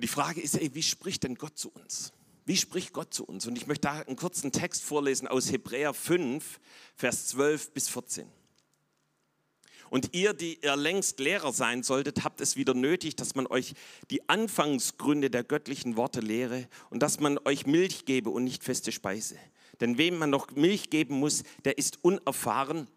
Und 0.00 0.04
die 0.04 0.08
Frage 0.08 0.40
ist, 0.40 0.54
ey, 0.58 0.74
wie 0.74 0.82
spricht 0.82 1.24
denn 1.24 1.34
Gott 1.34 1.58
zu 1.58 1.68
uns? 1.68 2.14
Wie 2.46 2.56
spricht 2.56 2.94
Gott 2.94 3.12
zu 3.12 3.22
uns? 3.22 3.46
Und 3.46 3.58
ich 3.58 3.66
möchte 3.66 3.82
da 3.82 4.00
einen 4.00 4.16
kurzen 4.16 4.50
Text 4.50 4.82
vorlesen 4.82 5.28
aus 5.28 5.52
Hebräer 5.52 5.92
5, 5.92 6.58
Vers 6.96 7.26
12 7.26 7.72
bis 7.72 7.90
14. 7.90 8.26
Und 9.90 10.14
ihr, 10.14 10.32
die 10.32 10.58
ihr 10.62 10.74
längst 10.74 11.20
Lehrer 11.20 11.52
sein 11.52 11.82
solltet, 11.82 12.24
habt 12.24 12.40
es 12.40 12.56
wieder 12.56 12.72
nötig, 12.72 13.14
dass 13.14 13.34
man 13.34 13.46
euch 13.46 13.74
die 14.08 14.26
Anfangsgründe 14.26 15.28
der 15.28 15.44
göttlichen 15.44 15.98
Worte 15.98 16.20
lehre 16.20 16.66
und 16.88 17.02
dass 17.02 17.20
man 17.20 17.38
euch 17.44 17.66
Milch 17.66 18.06
gebe 18.06 18.30
und 18.30 18.44
nicht 18.44 18.64
feste 18.64 18.92
Speise. 18.92 19.36
Denn 19.80 19.98
wem 19.98 20.16
man 20.16 20.30
noch 20.30 20.50
Milch 20.52 20.88
geben 20.88 21.16
muss, 21.16 21.42
der 21.66 21.76
ist 21.76 22.02
unerfahren 22.02 22.88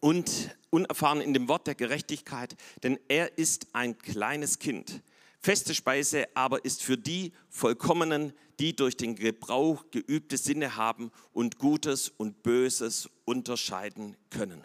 und 0.00 0.54
unerfahren 0.68 1.22
in 1.22 1.32
dem 1.32 1.48
Wort 1.48 1.66
der 1.66 1.76
Gerechtigkeit, 1.76 2.56
denn 2.82 2.98
er 3.08 3.38
ist 3.38 3.68
ein 3.72 3.96
kleines 3.96 4.58
Kind. 4.58 5.00
Feste 5.46 5.76
Speise 5.76 6.26
aber 6.34 6.64
ist 6.64 6.82
für 6.82 6.98
die 6.98 7.30
Vollkommenen, 7.50 8.32
die 8.58 8.74
durch 8.74 8.96
den 8.96 9.14
Gebrauch 9.14 9.84
geübte 9.92 10.38
Sinne 10.38 10.74
haben 10.74 11.12
und 11.32 11.60
Gutes 11.60 12.08
und 12.08 12.42
Böses 12.42 13.08
unterscheiden 13.24 14.16
können. 14.28 14.64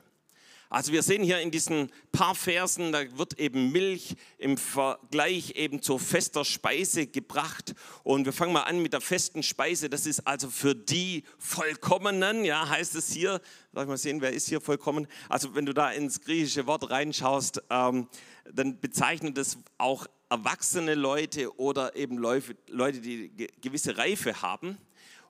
Also 0.71 0.91
wir 0.91 1.03
sehen 1.03 1.21
hier 1.21 1.39
in 1.39 1.51
diesen 1.51 1.91
paar 2.11 2.33
Versen, 2.33 2.91
da 2.91 3.15
wird 3.15 3.37
eben 3.37 3.71
Milch 3.71 4.15
im 4.39 4.57
Vergleich 4.57 5.51
eben 5.51 5.83
zur 5.83 5.99
fester 5.99 6.45
Speise 6.45 7.05
gebracht. 7.05 7.75
Und 8.01 8.25
wir 8.25 8.33
fangen 8.33 8.53
mal 8.53 8.63
an 8.63 8.81
mit 8.81 8.93
der 8.93 9.01
festen 9.01 9.43
Speise. 9.43 9.87
Das 9.87 10.07
ist 10.07 10.25
also 10.25 10.49
für 10.49 10.73
die 10.73 11.25
Vollkommenen, 11.37 12.43
ja, 12.43 12.67
heißt 12.67 12.95
es 12.95 13.11
hier. 13.11 13.39
Ich 13.69 13.85
mal 13.85 13.97
sehen, 13.97 14.19
wer 14.21 14.33
ist 14.33 14.49
hier 14.49 14.61
vollkommen? 14.61 15.05
Also 15.29 15.53
wenn 15.53 15.67
du 15.67 15.75
da 15.75 15.91
ins 15.91 16.21
griechische 16.21 16.65
Wort 16.65 16.89
reinschaust, 16.89 17.61
ähm, 17.69 18.07
dann 18.51 18.79
bezeichnet 18.79 19.37
es 19.37 19.59
auch 19.77 20.07
erwachsene 20.31 20.95
Leute 20.95 21.59
oder 21.59 21.95
eben 21.95 22.17
Leute, 22.17 23.01
die 23.01 23.47
gewisse 23.61 23.97
Reife 23.97 24.41
haben. 24.41 24.77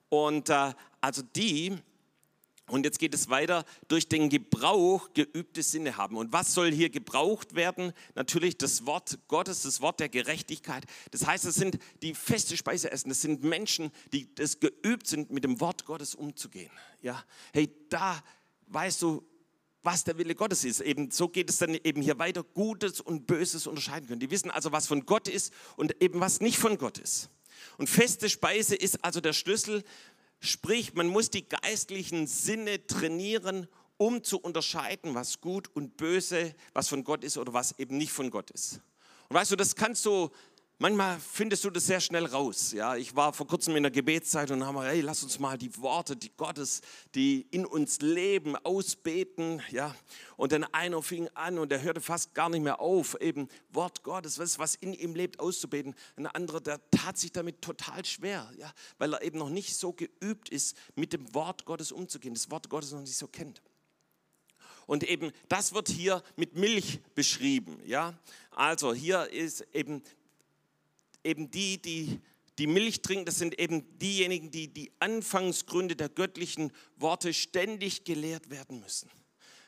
Und 0.08 0.48
äh, 0.48 0.72
also 1.00 1.22
die, 1.34 1.76
Und 2.68 2.84
jetzt 2.84 3.00
geht 3.00 3.12
es 3.12 3.28
weiter, 3.28 3.64
durch 3.88 4.08
den 4.08 4.28
Gebrauch 4.30 5.12
geübte 5.12 5.62
Sinne 5.62 5.96
haben. 5.96 6.16
Und 6.16 6.32
was 6.32 6.54
soll 6.54 6.70
hier 6.70 6.88
gebraucht 6.88 7.54
werden? 7.54 7.92
Natürlich 8.14 8.56
das 8.56 8.86
Wort 8.86 9.18
Gottes, 9.26 9.62
das 9.62 9.80
Wort 9.80 9.98
der 9.98 10.08
Gerechtigkeit. 10.08 10.84
Das 11.10 11.26
heißt, 11.26 11.44
es 11.44 11.56
sind 11.56 11.78
die 12.02 12.14
feste 12.14 12.56
Speise 12.56 12.92
essen. 12.92 13.08
Das 13.08 13.20
sind 13.20 13.42
Menschen, 13.42 13.90
die 14.12 14.32
das 14.34 14.60
geübt 14.60 15.08
sind, 15.08 15.30
mit 15.30 15.42
dem 15.42 15.60
Wort 15.60 15.84
Gottes 15.84 16.14
umzugehen. 16.14 16.70
Ja, 17.02 17.22
hey, 17.52 17.68
da 17.88 18.22
weißt 18.68 19.02
du, 19.02 19.22
was 19.82 20.04
der 20.04 20.18
Wille 20.18 20.34
Gottes 20.34 20.64
ist. 20.64 20.80
Eben 20.80 21.10
so 21.10 21.28
geht 21.28 21.50
es 21.50 21.58
dann 21.58 21.74
eben 21.74 22.02
hier 22.02 22.18
weiter, 22.18 22.42
Gutes 22.42 23.00
und 23.00 23.26
Böses 23.26 23.66
unterscheiden 23.66 24.08
können. 24.08 24.20
Die 24.20 24.30
wissen 24.30 24.50
also, 24.50 24.72
was 24.72 24.86
von 24.86 25.06
Gott 25.06 25.28
ist 25.28 25.52
und 25.76 26.00
eben 26.02 26.20
was 26.20 26.40
nicht 26.40 26.58
von 26.58 26.78
Gott 26.78 26.98
ist. 26.98 27.30
Und 27.78 27.88
feste 27.88 28.28
Speise 28.28 28.74
ist 28.74 29.04
also 29.04 29.20
der 29.20 29.32
Schlüssel, 29.32 29.84
sprich, 30.40 30.94
man 30.94 31.06
muss 31.06 31.30
die 31.30 31.48
geistlichen 31.48 32.26
Sinne 32.26 32.86
trainieren, 32.86 33.68
um 33.96 34.24
zu 34.24 34.38
unterscheiden, 34.38 35.14
was 35.14 35.40
gut 35.40 35.68
und 35.74 35.96
böse, 35.96 36.54
was 36.72 36.88
von 36.88 37.04
Gott 37.04 37.22
ist 37.24 37.38
oder 37.38 37.52
was 37.52 37.78
eben 37.78 37.96
nicht 37.96 38.12
von 38.12 38.30
Gott 38.30 38.50
ist. 38.50 38.80
Und 39.28 39.36
weißt 39.36 39.52
du, 39.52 39.56
das 39.56 39.76
kannst 39.76 40.04
du 40.04 40.30
Manchmal 40.82 41.20
findest 41.20 41.62
du 41.62 41.70
das 41.70 41.86
sehr 41.86 42.00
schnell 42.00 42.26
raus. 42.26 42.72
Ja, 42.72 42.96
ich 42.96 43.14
war 43.14 43.32
vor 43.32 43.46
kurzem 43.46 43.76
in 43.76 43.84
der 43.84 43.92
Gebetszeit 43.92 44.50
und 44.50 44.66
haben 44.66 44.74
wir, 44.74 44.82
hey, 44.82 45.00
lass 45.00 45.22
uns 45.22 45.38
mal 45.38 45.56
die 45.56 45.76
Worte, 45.80 46.16
die 46.16 46.32
Gottes, 46.36 46.80
die 47.14 47.46
in 47.52 47.64
uns 47.64 48.00
leben, 48.00 48.56
ausbeten. 48.56 49.62
Ja, 49.70 49.94
und 50.36 50.50
dann 50.50 50.64
einer 50.64 51.00
fing 51.00 51.28
an 51.34 51.60
und 51.60 51.70
der 51.70 51.82
hörte 51.82 52.00
fast 52.00 52.34
gar 52.34 52.48
nicht 52.48 52.64
mehr 52.64 52.80
auf, 52.80 53.16
eben 53.20 53.46
Wort 53.70 54.02
Gottes, 54.02 54.40
was, 54.40 54.58
was 54.58 54.74
in 54.74 54.92
ihm 54.92 55.14
lebt, 55.14 55.38
auszubeten. 55.38 55.94
Ein 56.16 56.26
anderer, 56.26 56.60
der 56.60 56.80
tat 56.90 57.16
sich 57.16 57.30
damit 57.30 57.62
total 57.62 58.04
schwer, 58.04 58.50
ja, 58.58 58.72
weil 58.98 59.14
er 59.14 59.22
eben 59.22 59.38
noch 59.38 59.50
nicht 59.50 59.76
so 59.76 59.92
geübt 59.92 60.48
ist, 60.48 60.76
mit 60.96 61.12
dem 61.12 61.32
Wort 61.32 61.64
Gottes 61.64 61.92
umzugehen, 61.92 62.34
das 62.34 62.50
Wort 62.50 62.68
Gottes 62.68 62.90
noch 62.90 63.02
nicht 63.02 63.16
so 63.16 63.28
kennt. 63.28 63.62
Und 64.86 65.04
eben 65.04 65.30
das 65.48 65.74
wird 65.74 65.88
hier 65.88 66.24
mit 66.34 66.56
Milch 66.56 67.00
beschrieben. 67.14 67.80
Ja? 67.84 68.14
Also 68.50 68.92
hier 68.92 69.30
ist 69.30 69.64
eben 69.72 70.02
eben 71.24 71.50
die, 71.50 71.80
die 71.80 72.20
die 72.58 72.66
Milch 72.66 73.02
trinken, 73.02 73.24
das 73.24 73.38
sind 73.38 73.58
eben 73.58 73.98
diejenigen, 73.98 74.50
die 74.50 74.68
die 74.68 74.92
Anfangsgründe 74.98 75.96
der 75.96 76.08
göttlichen 76.08 76.72
Worte 76.96 77.32
ständig 77.32 78.04
gelehrt 78.04 78.50
werden 78.50 78.80
müssen. 78.80 79.10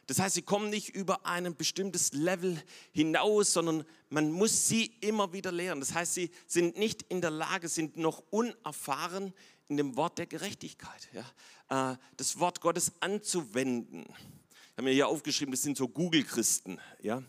Das 0.06 0.18
heißt, 0.18 0.34
sie 0.34 0.42
kommen 0.42 0.68
nicht 0.68 0.90
über 0.90 1.24
ein 1.24 1.56
bestimmtes 1.56 2.12
Level 2.12 2.62
hinaus, 2.92 3.54
sondern 3.54 3.84
man 4.10 4.30
muss 4.30 4.68
sie 4.68 4.92
immer 5.00 5.32
wieder 5.32 5.50
lehren. 5.50 5.80
Das 5.80 5.94
heißt, 5.94 6.12
sie 6.12 6.30
sind 6.46 6.76
nicht 6.76 7.02
in 7.04 7.22
der 7.22 7.30
Lage, 7.30 7.68
sind 7.68 7.96
noch 7.96 8.22
unerfahren 8.28 9.32
in 9.68 9.78
dem 9.78 9.96
Wort 9.96 10.18
der 10.18 10.26
Gerechtigkeit, 10.26 11.08
ja, 11.14 11.92
äh, 11.92 11.96
das 12.18 12.38
Wort 12.38 12.60
Gottes 12.60 12.92
anzuwenden. 13.00 14.04
Ich 14.04 14.76
habe 14.76 14.82
mir 14.82 14.92
hier 14.92 15.08
aufgeschrieben, 15.08 15.52
das 15.52 15.62
sind 15.62 15.78
so 15.78 15.88
Google-Christen. 15.88 16.78
Ja 17.00 17.22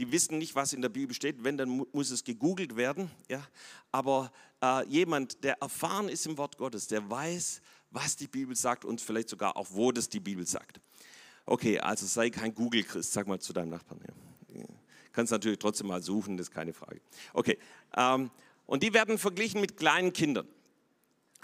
die 0.00 0.10
wissen 0.10 0.38
nicht, 0.38 0.54
was 0.54 0.72
in 0.72 0.80
der 0.80 0.88
Bibel 0.88 1.14
steht. 1.14 1.44
Wenn, 1.44 1.58
dann 1.58 1.86
muss 1.92 2.10
es 2.10 2.24
gegoogelt 2.24 2.74
werden. 2.74 3.10
Ja? 3.28 3.46
Aber 3.92 4.32
äh, 4.62 4.86
jemand, 4.88 5.44
der 5.44 5.60
erfahren 5.60 6.08
ist 6.08 6.24
im 6.26 6.38
Wort 6.38 6.56
Gottes, 6.56 6.86
der 6.86 7.08
weiß, 7.08 7.60
was 7.90 8.16
die 8.16 8.26
Bibel 8.26 8.56
sagt 8.56 8.86
und 8.86 9.02
vielleicht 9.02 9.28
sogar 9.28 9.58
auch, 9.58 9.68
wo 9.70 9.92
das 9.92 10.08
die 10.08 10.20
Bibel 10.20 10.46
sagt. 10.46 10.80
Okay, 11.44 11.78
also 11.78 12.06
sei 12.06 12.30
kein 12.30 12.54
Google-Christ, 12.54 13.12
sag 13.12 13.26
mal 13.26 13.40
zu 13.40 13.52
deinem 13.52 13.68
Nachbarn. 13.68 14.00
Ja. 14.54 14.64
Kannst 15.12 15.32
natürlich 15.32 15.58
trotzdem 15.58 15.88
mal 15.88 16.02
suchen, 16.02 16.38
das 16.38 16.48
ist 16.48 16.54
keine 16.54 16.72
Frage. 16.72 17.02
Okay, 17.34 17.58
ähm, 17.94 18.30
und 18.64 18.82
die 18.82 18.94
werden 18.94 19.18
verglichen 19.18 19.60
mit 19.60 19.76
kleinen 19.76 20.14
Kindern. 20.14 20.48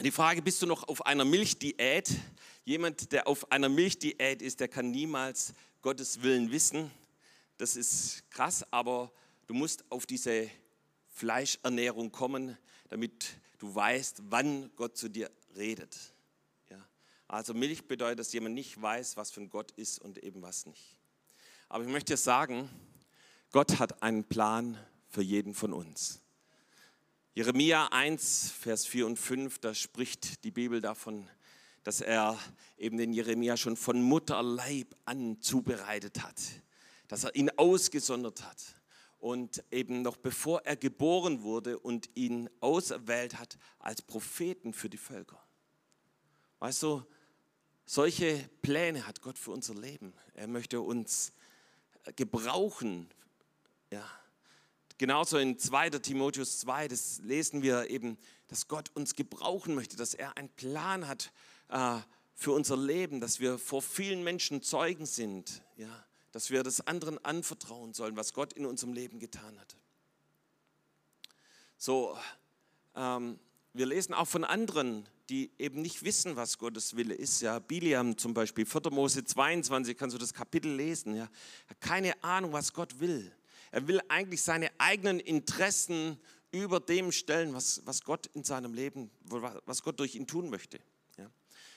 Die 0.00 0.10
Frage, 0.10 0.40
bist 0.40 0.62
du 0.62 0.66
noch 0.66 0.88
auf 0.88 1.04
einer 1.04 1.26
Milchdiät? 1.26 2.10
Jemand, 2.64 3.12
der 3.12 3.28
auf 3.28 3.52
einer 3.52 3.68
Milchdiät 3.68 4.40
ist, 4.40 4.60
der 4.60 4.68
kann 4.68 4.90
niemals 4.92 5.52
Gottes 5.82 6.22
Willen 6.22 6.50
wissen 6.50 6.90
das 7.58 7.76
ist 7.76 8.30
krass, 8.30 8.64
aber 8.70 9.10
du 9.46 9.54
musst 9.54 9.84
auf 9.90 10.06
diese 10.06 10.50
Fleischernährung 11.08 12.12
kommen, 12.12 12.58
damit 12.88 13.40
du 13.58 13.74
weißt, 13.74 14.22
wann 14.28 14.70
Gott 14.76 14.96
zu 14.96 15.08
dir 15.08 15.30
redet. 15.56 15.96
Ja? 16.70 16.86
Also 17.26 17.54
Milch 17.54 17.86
bedeutet, 17.88 18.18
dass 18.18 18.32
jemand 18.32 18.54
nicht 18.54 18.80
weiß, 18.80 19.16
was 19.16 19.30
von 19.30 19.48
Gott 19.48 19.72
ist 19.72 19.98
und 19.98 20.18
eben 20.18 20.42
was 20.42 20.66
nicht. 20.66 20.96
Aber 21.68 21.84
ich 21.84 21.90
möchte 21.90 22.16
sagen, 22.16 22.68
Gott 23.52 23.78
hat 23.78 24.02
einen 24.02 24.24
Plan 24.24 24.78
für 25.08 25.22
jeden 25.22 25.54
von 25.54 25.72
uns. 25.72 26.20
Jeremia 27.34 27.88
1, 27.88 28.50
Vers 28.50 28.86
4 28.86 29.06
und 29.06 29.18
5, 29.18 29.58
da 29.58 29.74
spricht 29.74 30.44
die 30.44 30.50
Bibel 30.50 30.80
davon, 30.80 31.28
dass 31.82 32.00
er 32.00 32.38
eben 32.78 32.96
den 32.96 33.12
Jeremia 33.12 33.56
schon 33.56 33.76
von 33.76 34.02
Mutterleib 34.02 34.94
an 35.04 35.40
zubereitet 35.40 36.22
hat 36.22 36.36
dass 37.08 37.24
er 37.24 37.34
ihn 37.34 37.50
ausgesondert 37.50 38.42
hat 38.42 38.76
und 39.18 39.64
eben 39.70 40.02
noch 40.02 40.16
bevor 40.16 40.62
er 40.64 40.76
geboren 40.76 41.42
wurde 41.42 41.78
und 41.78 42.10
ihn 42.14 42.50
auserwählt 42.60 43.38
hat 43.38 43.58
als 43.78 44.02
Propheten 44.02 44.72
für 44.72 44.88
die 44.88 44.98
Völker. 44.98 45.42
Weißt 46.58 46.82
du, 46.82 47.02
solche 47.84 48.48
Pläne 48.62 49.06
hat 49.06 49.20
Gott 49.22 49.38
für 49.38 49.52
unser 49.52 49.74
Leben. 49.74 50.12
Er 50.34 50.48
möchte 50.48 50.80
uns 50.80 51.32
gebrauchen. 52.16 53.08
Ja. 53.90 54.04
Genauso 54.98 55.38
in 55.38 55.58
2. 55.58 55.90
Timotheus 55.90 56.60
2, 56.60 56.88
das 56.88 57.18
lesen 57.18 57.62
wir 57.62 57.90
eben, 57.90 58.18
dass 58.48 58.68
Gott 58.68 58.90
uns 58.94 59.14
gebrauchen 59.14 59.74
möchte, 59.74 59.96
dass 59.96 60.14
er 60.14 60.36
einen 60.36 60.48
Plan 60.50 61.06
hat 61.06 61.32
äh, 61.68 61.98
für 62.34 62.52
unser 62.52 62.76
Leben, 62.76 63.20
dass 63.20 63.40
wir 63.40 63.58
vor 63.58 63.82
vielen 63.82 64.24
Menschen 64.24 64.62
Zeugen 64.62 65.04
sind. 65.04 65.62
Ja 65.76 66.06
dass 66.36 66.50
wir 66.50 66.62
das 66.62 66.86
anderen 66.86 67.16
anvertrauen 67.24 67.94
sollen, 67.94 68.14
was 68.14 68.34
Gott 68.34 68.52
in 68.52 68.66
unserem 68.66 68.92
Leben 68.92 69.18
getan 69.20 69.58
hat. 69.58 69.74
So, 71.78 72.14
ähm, 72.94 73.38
wir 73.72 73.86
lesen 73.86 74.12
auch 74.12 74.28
von 74.28 74.44
anderen, 74.44 75.08
die 75.30 75.50
eben 75.56 75.80
nicht 75.80 76.02
wissen, 76.02 76.36
was 76.36 76.58
Gottes 76.58 76.94
Wille 76.94 77.14
ist. 77.14 77.40
Ja, 77.40 77.58
Biliam 77.58 78.18
zum 78.18 78.34
Beispiel, 78.34 78.66
4. 78.66 78.90
Mose 78.90 79.24
22, 79.24 79.96
kannst 79.96 80.12
du 80.12 80.18
das 80.18 80.34
Kapitel 80.34 80.74
lesen. 80.74 81.16
Ja, 81.16 81.30
hat 81.70 81.80
keine 81.80 82.22
Ahnung, 82.22 82.52
was 82.52 82.74
Gott 82.74 83.00
will. 83.00 83.32
Er 83.70 83.88
will 83.88 84.02
eigentlich 84.08 84.42
seine 84.42 84.70
eigenen 84.76 85.20
Interessen 85.20 86.20
über 86.52 86.80
dem 86.80 87.12
stellen, 87.12 87.54
was, 87.54 87.80
was 87.86 88.02
Gott 88.02 88.26
in 88.34 88.44
seinem 88.44 88.74
Leben, 88.74 89.10
was 89.24 89.82
Gott 89.82 89.98
durch 90.00 90.14
ihn 90.14 90.26
tun 90.26 90.50
möchte. 90.50 90.80
Ja. 91.16 91.30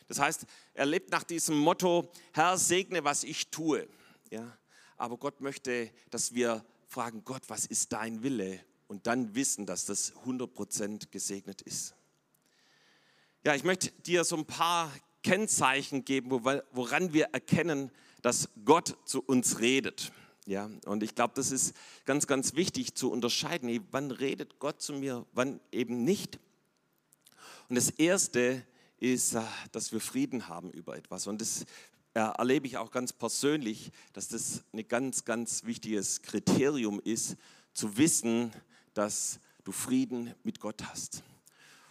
Das 0.09 0.19
heißt, 0.19 0.45
er 0.73 0.85
lebt 0.85 1.11
nach 1.11 1.23
diesem 1.23 1.57
Motto, 1.57 2.11
Herr, 2.33 2.57
segne, 2.57 3.05
was 3.05 3.23
ich 3.23 3.51
tue. 3.51 3.87
Ja? 4.29 4.57
Aber 4.97 5.17
Gott 5.17 5.41
möchte, 5.41 5.91
dass 6.09 6.33
wir 6.33 6.65
fragen, 6.87 7.23
Gott, 7.23 7.43
was 7.47 7.65
ist 7.65 7.93
dein 7.93 8.23
Wille? 8.23 8.59
Und 8.87 9.07
dann 9.07 9.35
wissen, 9.35 9.65
dass 9.65 9.85
das 9.85 10.13
100% 10.25 11.09
gesegnet 11.11 11.61
ist. 11.61 11.95
Ja, 13.43 13.55
ich 13.55 13.63
möchte 13.63 13.91
dir 13.91 14.23
so 14.23 14.35
ein 14.35 14.45
paar 14.45 14.91
Kennzeichen 15.23 16.03
geben, 16.05 16.31
woran 16.31 17.13
wir 17.13 17.25
erkennen, 17.31 17.91
dass 18.21 18.49
Gott 18.65 18.97
zu 19.05 19.21
uns 19.21 19.59
redet. 19.59 20.11
Ja, 20.45 20.69
und 20.85 21.03
ich 21.03 21.13
glaube, 21.13 21.33
das 21.35 21.51
ist 21.51 21.75
ganz, 22.05 22.25
ganz 22.25 22.55
wichtig 22.55 22.95
zu 22.95 23.11
unterscheiden. 23.11 23.85
Wann 23.91 24.11
redet 24.11 24.59
Gott 24.59 24.81
zu 24.81 24.93
mir, 24.93 25.25
wann 25.33 25.59
eben 25.71 26.03
nicht? 26.03 26.39
Und 27.69 27.75
das 27.75 27.91
Erste 27.91 28.65
ist, 28.97 29.35
äh, 29.35 29.41
dass 29.71 29.91
wir 29.91 30.01
Frieden 30.01 30.47
haben 30.47 30.71
über 30.71 30.97
etwas. 30.97 31.27
Und 31.27 31.39
das 31.39 31.65
erlebe 32.27 32.67
ich 32.67 32.77
auch 32.77 32.91
ganz 32.91 33.13
persönlich, 33.13 33.91
dass 34.13 34.27
das 34.27 34.63
ein 34.73 34.87
ganz, 34.87 35.25
ganz 35.25 35.63
wichtiges 35.63 36.21
Kriterium 36.21 36.99
ist, 37.03 37.37
zu 37.73 37.97
wissen, 37.97 38.51
dass 38.93 39.39
du 39.63 39.71
Frieden 39.71 40.33
mit 40.43 40.59
Gott 40.59 40.83
hast. 40.89 41.23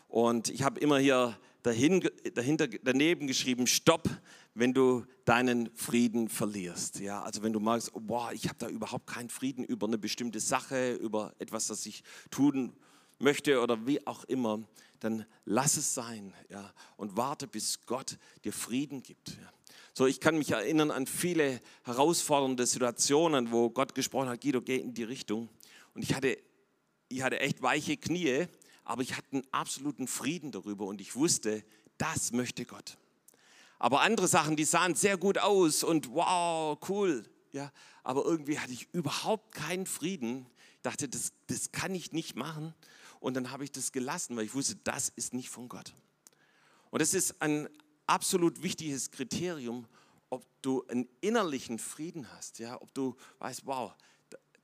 Und 0.09 0.49
ich 0.49 0.63
habe 0.63 0.81
immer 0.81 0.99
hier 0.99 1.39
dahin, 1.63 2.09
dahinter, 2.35 2.69
daneben 2.69 3.27
geschrieben, 3.27 3.67
stopp, 3.67 4.09
wenn 4.55 4.75
du 4.75 5.05
deinen 5.25 5.71
Frieden 5.77 6.29
verlierst. 6.29 7.01
Ja, 7.01 7.23
also 7.23 7.43
wenn 7.43 7.53
du 7.53 7.61
merkst, 7.61 7.95
oh, 7.95 8.01
boah, 8.01 8.33
ich 8.33 8.49
habe 8.49 8.59
da 8.59 8.69
überhaupt 8.69 9.07
keinen 9.07 9.31
Frieden 9.31 9.65
über 9.65 9.87
eine 9.87 9.99
bestimmte 9.99 10.41
Sache, 10.41 10.95
über 10.95 11.35
etwas, 11.39 11.69
das 11.69 11.87
ich 11.87 12.03
tun 12.31 12.73
möchte 13.19 13.61
oder 13.61 13.87
wie 13.87 14.05
auch 14.07 14.25
immer, 14.25 14.61
dann 15.01 15.27
lass 15.45 15.77
es 15.77 15.95
sein 15.95 16.35
ja, 16.49 16.73
und 16.97 17.17
warte, 17.17 17.47
bis 17.47 17.87
Gott 17.87 18.19
dir 18.45 18.53
Frieden 18.53 19.03
gibt. 19.03 19.31
Ja. 19.31 19.53
So, 19.99 20.07
ich 20.07 20.21
kann 20.21 20.39
mich 20.39 20.53
erinnern 20.53 20.93
an 20.93 21.09
viele 21.09 21.61
herausfordernde 21.83 22.65
Situationen, 22.69 23.51
wo 23.51 23.69
Gott 23.69 23.97
gesprochen 23.97 24.29
hat, 24.29 24.41
Guido, 24.41 24.63
geh 24.63 24.77
in 24.77 24.95
die 24.95 25.03
Richtung. 25.03 25.49
Und 25.93 26.03
ich 26.03 26.15
hatte, 26.15 26.39
ich 27.09 27.23
hatte 27.23 27.41
echt 27.41 27.63
weiche 27.63 27.97
Knie, 27.97 28.47
aber 28.85 29.03
ich 29.03 29.17
hatte 29.17 29.27
einen 29.33 29.43
absoluten 29.51 30.07
Frieden 30.07 30.53
darüber 30.53 30.85
und 30.87 31.01
ich 31.01 31.17
wusste, 31.17 31.65
das 31.97 32.31
möchte 32.31 32.65
Gott. 32.65 32.97
Aber 33.81 34.03
andere 34.03 34.29
Sachen, 34.29 34.55
die 34.55 34.63
sahen 34.63 34.95
sehr 34.95 35.17
gut 35.17 35.39
aus 35.39 35.83
und 35.83 36.13
wow, 36.13 36.79
cool. 36.89 37.25
Ja, 37.51 37.73
aber 38.05 38.25
irgendwie 38.25 38.61
hatte 38.61 38.73
ich 38.73 38.87
überhaupt 38.93 39.53
keinen 39.53 39.87
Frieden. 39.87 40.47
Ich 40.77 40.83
dachte, 40.83 41.09
das, 41.09 41.33
das 41.49 41.73
kann 41.73 41.93
ich 41.93 42.13
nicht 42.13 42.37
machen. 42.37 42.73
Und 43.19 43.35
dann 43.35 43.51
habe 43.51 43.65
ich 43.65 43.73
das 43.73 43.91
gelassen, 43.91 44.37
weil 44.37 44.45
ich 44.45 44.55
wusste, 44.55 44.77
das 44.85 45.09
ist 45.09 45.35
nicht 45.35 45.51
von 45.51 45.69
Gott. 45.69 45.93
Und 46.91 47.03
das 47.03 47.15
ist 47.15 47.43
ein 47.43 47.69
absolut 48.09 48.63
wichtiges 48.63 49.11
Kriterium, 49.11 49.87
ob 50.31 50.45
du 50.63 50.85
einen 50.89 51.09
innerlichen 51.21 51.79
Frieden 51.79 52.31
hast, 52.33 52.59
ja, 52.59 52.81
ob 52.81 52.93
du 52.95 53.17
weißt, 53.39 53.67
wow, 53.67 53.93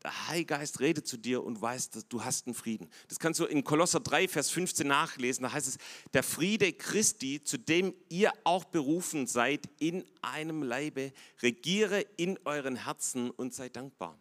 der 0.04 0.28
Heilige 0.28 0.48
Geist 0.48 0.80
redet 0.80 1.06
zu 1.06 1.16
dir 1.16 1.42
und 1.42 1.60
weißt, 1.60 1.96
dass 1.96 2.06
du 2.06 2.22
hast 2.22 2.46
einen 2.46 2.54
Frieden. 2.54 2.90
Das 3.08 3.18
kannst 3.18 3.40
du 3.40 3.46
in 3.46 3.64
Kolosser 3.64 4.00
3, 4.00 4.28
Vers 4.28 4.50
15 4.50 4.86
nachlesen. 4.86 5.44
Da 5.44 5.52
heißt 5.52 5.66
es, 5.66 5.78
der 6.12 6.22
Friede 6.22 6.74
Christi, 6.74 7.42
zu 7.42 7.56
dem 7.56 7.94
ihr 8.10 8.30
auch 8.44 8.64
berufen 8.64 9.26
seid, 9.26 9.66
in 9.78 10.04
einem 10.20 10.62
Leibe, 10.62 11.12
regiere 11.40 12.02
in 12.18 12.38
euren 12.44 12.76
Herzen 12.76 13.30
und 13.30 13.54
sei 13.54 13.70
dankbar. 13.70 14.18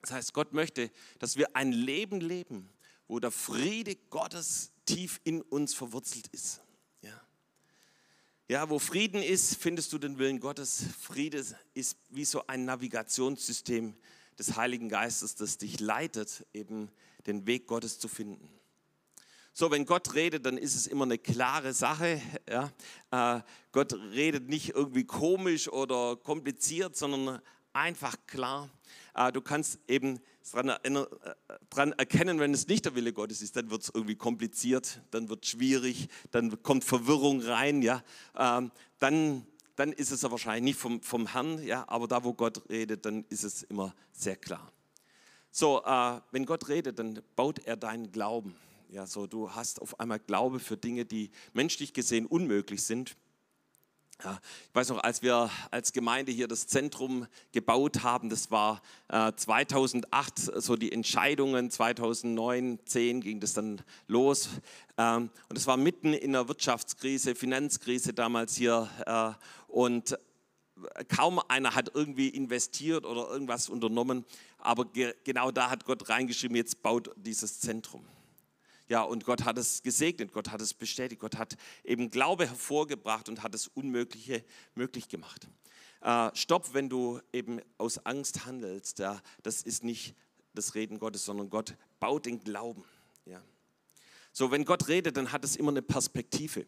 Das 0.00 0.12
heißt, 0.12 0.32
Gott 0.32 0.54
möchte, 0.54 0.90
dass 1.18 1.36
wir 1.36 1.54
ein 1.54 1.72
Leben 1.72 2.20
leben, 2.20 2.70
wo 3.06 3.20
der 3.20 3.30
Friede 3.30 3.96
Gottes 4.08 4.72
tief 4.86 5.20
in 5.24 5.42
uns 5.42 5.74
verwurzelt 5.74 6.28
ist. 6.28 6.63
Ja. 8.46 8.68
Wo 8.68 8.78
Frieden 8.78 9.22
ist, 9.22 9.56
findest 9.56 9.92
du 9.92 9.98
den 9.98 10.18
Willen 10.18 10.38
Gottes. 10.38 10.84
Friede 11.00 11.44
ist 11.72 11.96
wie 12.10 12.26
so 12.26 12.46
ein 12.46 12.66
Navigationssystem 12.66 13.94
des 14.38 14.56
Heiligen 14.56 14.90
Geistes, 14.90 15.34
das 15.34 15.56
dich 15.56 15.80
leitet, 15.80 16.46
eben 16.52 16.90
den 17.26 17.46
Weg 17.46 17.66
Gottes 17.66 17.98
zu 17.98 18.06
finden. 18.06 18.48
So, 19.54 19.70
wenn 19.70 19.86
Gott 19.86 20.14
redet, 20.14 20.44
dann 20.44 20.58
ist 20.58 20.74
es 20.74 20.86
immer 20.86 21.04
eine 21.04 21.16
klare 21.16 21.72
Sache. 21.72 22.20
Ja? 22.48 22.72
Äh, 23.10 23.40
Gott 23.72 23.94
redet 23.94 24.48
nicht 24.48 24.70
irgendwie 24.74 25.04
komisch 25.04 25.68
oder 25.68 26.16
kompliziert, 26.16 26.96
sondern 26.96 27.40
einfach 27.72 28.16
klar. 28.26 28.68
Äh, 29.14 29.32
du 29.32 29.40
kannst 29.40 29.78
eben 29.88 30.20
daran 30.52 31.92
äh, 31.92 31.96
erkennen, 31.96 32.38
wenn 32.40 32.52
es 32.52 32.66
nicht 32.66 32.84
der 32.84 32.94
Wille 32.94 33.12
Gottes 33.12 33.42
ist, 33.42 33.56
dann 33.56 33.70
wird 33.70 33.82
es 33.82 33.90
irgendwie 33.94 34.16
kompliziert, 34.16 35.00
dann 35.10 35.28
wird 35.28 35.44
es 35.44 35.50
schwierig, 35.50 36.08
dann 36.30 36.62
kommt 36.62 36.84
Verwirrung 36.84 37.40
rein. 37.40 37.82
Ja? 37.82 38.02
Ähm, 38.36 38.70
dann 38.98 39.46
dann 39.76 39.92
ist 39.92 40.10
es 40.10 40.22
ja 40.22 40.30
wahrscheinlich 40.30 40.62
nicht 40.62 40.78
vom, 40.78 41.02
vom 41.02 41.26
Herrn, 41.26 41.62
ja, 41.64 41.84
aber 41.88 42.06
da, 42.06 42.22
wo 42.24 42.32
Gott 42.32 42.68
redet, 42.68 43.04
dann 43.04 43.24
ist 43.28 43.42
es 43.42 43.64
immer 43.64 43.94
sehr 44.12 44.36
klar. 44.36 44.72
So, 45.50 45.82
äh, 45.84 46.20
wenn 46.30 46.46
Gott 46.46 46.68
redet, 46.68 46.98
dann 46.98 47.20
baut 47.36 47.60
er 47.60 47.76
deinen 47.76 48.12
Glauben. 48.12 48.56
Ja, 48.88 49.06
so 49.06 49.26
du 49.26 49.50
hast 49.50 49.82
auf 49.82 49.98
einmal 49.98 50.20
Glaube 50.20 50.60
für 50.60 50.76
Dinge, 50.76 51.04
die 51.04 51.30
menschlich 51.52 51.92
gesehen 51.92 52.26
unmöglich 52.26 52.84
sind. 52.84 53.16
Ja, 54.22 54.38
ich 54.68 54.74
weiß 54.74 54.90
noch, 54.90 55.02
als 55.02 55.22
wir 55.22 55.50
als 55.70 55.92
Gemeinde 55.92 56.30
hier 56.30 56.46
das 56.46 56.66
Zentrum 56.68 57.26
gebaut 57.52 58.04
haben, 58.04 58.30
das 58.30 58.50
war 58.50 58.80
äh, 59.08 59.32
2008, 59.34 60.38
so 60.38 60.76
die 60.76 60.92
Entscheidungen, 60.92 61.70
2009, 61.70 62.78
10 62.84 63.20
ging 63.20 63.40
das 63.40 63.54
dann 63.54 63.82
los. 64.06 64.48
Ähm, 64.96 65.30
und 65.48 65.58
es 65.58 65.66
war 65.66 65.76
mitten 65.76 66.14
in 66.14 66.32
der 66.32 66.48
Wirtschaftskrise, 66.48 67.34
Finanzkrise 67.34 68.12
damals 68.12 68.54
hier. 68.56 68.88
Äh, 69.04 69.32
und 69.68 70.16
kaum 71.08 71.40
einer 71.48 71.74
hat 71.74 71.90
irgendwie 71.94 72.28
investiert 72.28 73.04
oder 73.04 73.28
irgendwas 73.28 73.68
unternommen. 73.68 74.24
Aber 74.58 74.84
ge 74.86 75.14
genau 75.24 75.50
da 75.50 75.70
hat 75.70 75.84
Gott 75.84 76.08
reingeschrieben, 76.08 76.56
jetzt 76.56 76.82
baut 76.82 77.10
dieses 77.16 77.60
Zentrum. 77.60 78.04
Ja, 78.88 79.02
und 79.02 79.24
Gott 79.24 79.44
hat 79.44 79.56
es 79.56 79.82
gesegnet, 79.82 80.32
Gott 80.32 80.50
hat 80.50 80.60
es 80.60 80.74
bestätigt, 80.74 81.20
Gott 81.20 81.36
hat 81.36 81.56
eben 81.84 82.10
Glaube 82.10 82.46
hervorgebracht 82.46 83.28
und 83.28 83.42
hat 83.42 83.54
das 83.54 83.68
Unmögliche 83.68 84.44
möglich 84.74 85.08
gemacht. 85.08 85.48
Äh, 86.02 86.30
stopp, 86.34 86.74
wenn 86.74 86.90
du 86.90 87.18
eben 87.32 87.60
aus 87.78 88.04
Angst 88.04 88.44
handelst. 88.44 88.98
Ja, 88.98 89.22
das 89.42 89.62
ist 89.62 89.84
nicht 89.84 90.14
das 90.52 90.74
Reden 90.74 90.98
Gottes, 90.98 91.24
sondern 91.24 91.48
Gott 91.48 91.76
baut 91.98 92.26
den 92.26 92.44
Glauben. 92.44 92.84
Ja. 93.24 93.42
So, 94.30 94.50
wenn 94.50 94.66
Gott 94.66 94.88
redet, 94.88 95.16
dann 95.16 95.32
hat 95.32 95.44
es 95.44 95.56
immer 95.56 95.70
eine 95.70 95.80
Perspektive. 95.80 96.66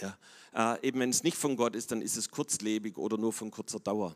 Ja, 0.00 0.18
äh, 0.54 0.86
eben 0.86 1.00
wenn 1.00 1.10
es 1.10 1.22
nicht 1.22 1.38
von 1.38 1.56
Gott 1.56 1.74
ist, 1.74 1.90
dann 1.90 2.02
ist 2.02 2.16
es 2.16 2.30
kurzlebig 2.30 2.98
oder 2.98 3.16
nur 3.16 3.32
von 3.32 3.50
kurzer 3.50 3.80
Dauer. 3.80 4.14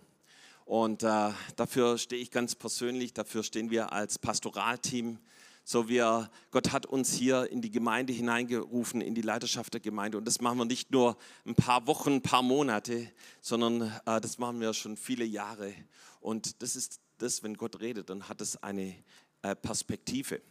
Und 0.67 1.03
äh, 1.03 1.31
dafür 1.57 1.97
stehe 1.97 2.23
ich 2.23 2.31
ganz 2.31 2.55
persönlich, 2.55 3.15
dafür 3.15 3.43
stehen 3.43 3.71
wir 3.71 3.93
als 3.93 4.19
Pastoralteam 4.19 5.19
so 5.65 5.89
wir, 5.89 6.31
Gott 6.51 6.73
hat 6.73 6.87
uns 6.87 7.13
hier 7.13 7.51
in 7.51 7.63
die 7.63 7.71
Gemeinde 7.71 8.13
hineingerufen, 8.13 9.01
in 9.01 9.15
die 9.15 9.23
Leiterschaft 9.23 9.73
der 9.75 9.81
Gemeinde. 9.81 10.19
Und 10.19 10.25
das 10.25 10.41
machen 10.41 10.59
wir 10.59 10.65
nicht 10.65 10.91
nur 10.91 11.17
ein 11.47 11.55
paar 11.55 11.87
Wochen, 11.87 12.15
ein 12.15 12.23
paar 12.23 12.43
Monate, 12.43 13.11
sondern 13.41 13.83
äh, 14.07 14.21
das 14.21 14.39
machen 14.39 14.61
wir 14.61 14.75
schon 14.75 14.97
viele 14.97 15.25
Jahre. 15.25 15.73
Und 16.21 16.63
das 16.63 16.75
ist 16.75 17.01
das, 17.19 17.43
wenn 17.43 17.55
Gott 17.55 17.81
redet, 17.81 18.11
dann 18.11 18.29
hat 18.29 18.41
es 18.41 18.61
eine 18.63 18.95
äh, 19.43 19.55
Perspektive. 19.55 20.43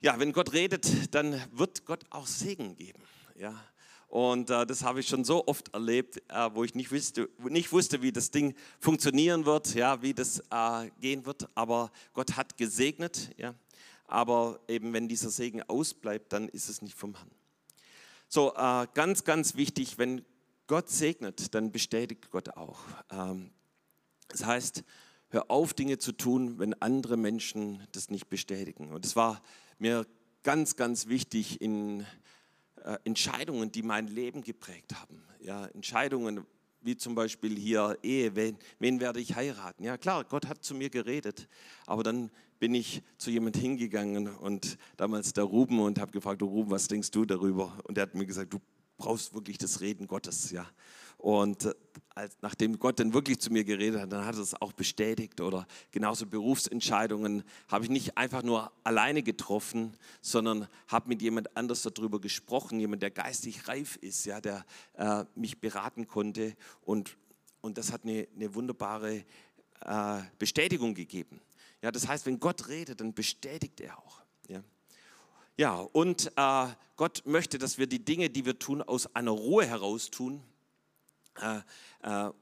Ja, 0.00 0.18
wenn 0.18 0.32
Gott 0.32 0.52
redet, 0.52 1.14
dann 1.14 1.40
wird 1.52 1.84
Gott 1.84 2.04
auch 2.10 2.26
Segen 2.26 2.76
geben. 2.76 3.02
Ja. 3.38 3.54
Und 4.08 4.48
äh, 4.50 4.64
das 4.64 4.82
habe 4.82 5.00
ich 5.00 5.08
schon 5.08 5.24
so 5.24 5.46
oft 5.46 5.74
erlebt, 5.74 6.22
äh, 6.28 6.50
wo 6.54 6.64
ich 6.64 6.74
nicht 6.74 6.90
wusste, 6.90 7.28
nicht 7.48 7.72
wusste, 7.72 8.00
wie 8.00 8.12
das 8.12 8.30
Ding 8.30 8.54
funktionieren 8.78 9.44
wird, 9.44 9.74
ja, 9.74 10.00
wie 10.00 10.14
das 10.14 10.42
äh, 10.50 10.90
gehen 11.00 11.26
wird. 11.26 11.48
Aber 11.54 11.90
Gott 12.14 12.36
hat 12.36 12.56
gesegnet. 12.56 13.30
Ja 13.36 13.54
aber 14.08 14.60
eben 14.68 14.92
wenn 14.92 15.08
dieser 15.08 15.30
Segen 15.30 15.62
ausbleibt, 15.62 16.32
dann 16.32 16.48
ist 16.48 16.68
es 16.68 16.82
nicht 16.82 16.96
vom 16.96 17.14
Herrn. 17.14 17.30
So, 18.28 18.54
äh, 18.54 18.86
ganz, 18.94 19.24
ganz 19.24 19.54
wichtig, 19.54 19.98
wenn 19.98 20.24
Gott 20.66 20.88
segnet, 20.88 21.54
dann 21.54 21.70
bestätigt 21.70 22.30
Gott 22.30 22.56
auch. 22.56 22.80
Ähm, 23.10 23.50
das 24.28 24.44
heißt, 24.44 24.84
hör 25.28 25.50
auf, 25.50 25.74
Dinge 25.74 25.98
zu 25.98 26.12
tun, 26.12 26.58
wenn 26.58 26.74
andere 26.82 27.16
Menschen 27.16 27.86
das 27.92 28.10
nicht 28.10 28.28
bestätigen. 28.28 28.92
Und 28.92 29.04
es 29.04 29.14
war 29.14 29.42
mir 29.78 30.06
ganz, 30.42 30.76
ganz 30.76 31.06
wichtig 31.06 31.60
in 31.60 32.06
äh, 32.84 32.98
Entscheidungen, 33.04 33.70
die 33.70 33.82
mein 33.82 34.08
Leben 34.08 34.42
geprägt 34.42 34.94
haben. 35.00 35.22
Ja, 35.40 35.66
Entscheidungen, 35.66 36.46
wie 36.80 36.96
zum 36.96 37.14
Beispiel 37.14 37.56
hier 37.56 37.98
Ehe, 38.02 38.34
wen, 38.36 38.58
wen 38.78 39.00
werde 39.00 39.20
ich 39.20 39.34
heiraten? 39.34 39.82
Ja 39.82 39.98
klar, 39.98 40.24
Gott 40.24 40.46
hat 40.46 40.64
zu 40.64 40.74
mir 40.74 40.90
geredet, 40.90 41.48
aber 41.86 42.02
dann 42.02 42.30
bin 42.58 42.74
ich 42.74 43.02
zu 43.18 43.30
jemand 43.30 43.56
hingegangen 43.56 44.28
und 44.28 44.78
damals 44.96 45.32
der 45.32 45.44
Ruben 45.44 45.80
und 45.80 46.00
habe 46.00 46.12
gefragt, 46.12 46.42
du 46.42 46.46
Ruben, 46.46 46.70
was 46.70 46.88
denkst 46.88 47.10
du 47.10 47.24
darüber? 47.24 47.78
Und 47.84 47.98
er 47.98 48.02
hat 48.02 48.14
mir 48.14 48.26
gesagt, 48.26 48.52
du 48.52 48.60
brauchst 48.96 49.34
wirklich 49.34 49.58
das 49.58 49.80
Reden 49.80 50.06
Gottes, 50.06 50.50
ja. 50.50 50.66
Und 51.18 51.64
äh, 51.64 51.74
als, 52.14 52.36
nachdem 52.40 52.78
Gott 52.78 53.00
dann 53.00 53.12
wirklich 53.12 53.40
zu 53.40 53.52
mir 53.52 53.64
geredet 53.64 54.00
hat, 54.00 54.12
dann 54.12 54.24
hat 54.24 54.36
er 54.36 54.42
es 54.42 54.60
auch 54.60 54.72
bestätigt. 54.72 55.40
Oder 55.40 55.66
genauso 55.90 56.26
Berufsentscheidungen 56.26 57.42
habe 57.68 57.84
ich 57.84 57.90
nicht 57.90 58.16
einfach 58.16 58.42
nur 58.42 58.72
alleine 58.84 59.22
getroffen, 59.22 59.96
sondern 60.20 60.68
habe 60.88 61.08
mit 61.08 61.22
jemand 61.22 61.56
anders 61.56 61.82
darüber 61.82 62.20
gesprochen, 62.20 62.80
jemand, 62.80 63.02
der 63.02 63.10
geistig 63.10 63.66
reif 63.68 63.96
ist, 63.96 64.26
ja, 64.26 64.40
der 64.40 64.64
äh, 64.94 65.24
mich 65.34 65.60
beraten 65.60 66.06
konnte. 66.06 66.54
Und, 66.82 67.16
und 67.60 67.78
das 67.78 67.92
hat 67.92 68.04
eine, 68.04 68.28
eine 68.34 68.54
wunderbare 68.54 69.24
äh, 69.80 70.20
Bestätigung 70.38 70.94
gegeben. 70.94 71.40
Ja, 71.86 71.92
das 71.92 72.08
heißt, 72.08 72.26
wenn 72.26 72.40
Gott 72.40 72.66
redet, 72.66 73.00
dann 73.00 73.14
bestätigt 73.14 73.80
er 73.80 73.96
auch. 73.96 74.20
Ja, 74.48 74.60
ja 75.56 75.76
und 75.76 76.32
äh, 76.34 76.66
Gott 76.96 77.22
möchte, 77.26 77.58
dass 77.58 77.78
wir 77.78 77.86
die 77.86 78.04
Dinge, 78.04 78.28
die 78.28 78.44
wir 78.44 78.58
tun, 78.58 78.82
aus 78.82 79.14
einer 79.14 79.30
Ruhe 79.30 79.64
heraus 79.64 80.10
tun. 80.10 80.42
Äh, 81.40 81.60
äh, 82.02 82.32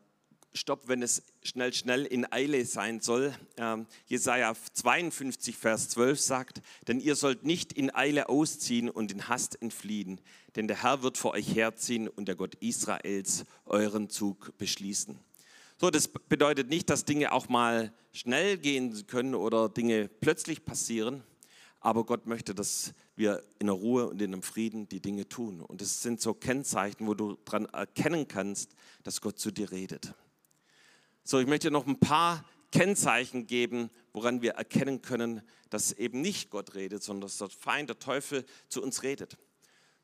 Stopp, 0.55 0.89
wenn 0.89 1.03
es 1.03 1.25
schnell, 1.43 1.75
schnell 1.75 2.07
in 2.07 2.25
Eile 2.33 2.65
sein 2.65 3.01
soll. 3.01 3.35
Ähm, 3.59 3.85
Jesaja 4.07 4.55
52, 4.73 5.59
Vers 5.59 5.91
12 5.91 6.19
sagt: 6.19 6.63
Denn 6.89 6.99
ihr 6.99 7.15
sollt 7.15 7.45
nicht 7.45 7.75
in 7.75 7.95
Eile 7.95 8.31
ausziehen 8.31 8.89
und 8.89 9.13
in 9.13 9.29
Hast 9.29 9.61
entfliehen, 9.61 10.23
denn 10.57 10.69
der 10.69 10.83
Herr 10.83 11.03
wird 11.03 11.19
vor 11.19 11.33
euch 11.33 11.55
herziehen 11.55 12.09
und 12.09 12.29
der 12.29 12.37
Gott 12.37 12.55
Israels 12.61 13.45
euren 13.67 14.09
Zug 14.09 14.57
beschließen. 14.57 15.19
So, 15.85 15.91
das 15.91 16.09
bedeutet 16.09 16.71
nicht, 16.71 16.89
dass 16.89 17.05
Dinge 17.05 17.31
auch 17.31 17.51
mal 17.51 17.93
schnell 18.11 18.57
gehen 18.57 19.07
können 19.07 19.35
oder 19.35 19.69
Dinge 19.69 20.09
plötzlich 20.09 20.65
passieren, 20.65 21.23
aber 21.79 22.07
Gott 22.07 22.27
möchte, 22.27 22.55
dass 22.55 22.95
wir 23.17 23.43
in 23.59 23.67
der 23.67 23.77
Ruhe 23.77 24.09
und 24.09 24.23
in 24.23 24.31
dem 24.31 24.43
Frieden 24.43 24.89
die 24.89 25.01
Dinge 25.03 25.29
tun. 25.29 25.61
Und 25.61 25.83
es 25.83 26.01
sind 26.01 26.23
so 26.23 26.33
Kennzeichen, 26.33 27.07
wo 27.07 27.13
du 27.13 27.37
daran 27.45 27.67
erkennen 27.67 28.27
kannst, 28.27 28.75
dass 29.03 29.21
Gott 29.21 29.39
zu 29.39 29.51
dir 29.51 29.73
redet. 29.73 30.15
So, 31.23 31.39
ich 31.39 31.47
möchte 31.47 31.71
noch 31.71 31.87
ein 31.87 32.01
paar 32.01 32.47
Kennzeichen 32.73 33.47
geben, 33.47 33.91
woran 34.15 34.41
wir 34.41 34.53
erkennen 34.53 35.03
können, 35.03 35.43
dass 35.69 35.93
eben 35.93 36.23
nicht 36.23 36.49
Gott 36.49 36.75
redet, 36.77 37.03
sondern 37.03 37.29
dass 37.29 37.37
der 37.37 37.51
Feind, 37.51 37.91
der 37.91 37.99
Teufel 37.99 38.47
zu 38.71 38.83
uns 38.83 39.03
redet. 39.03 39.37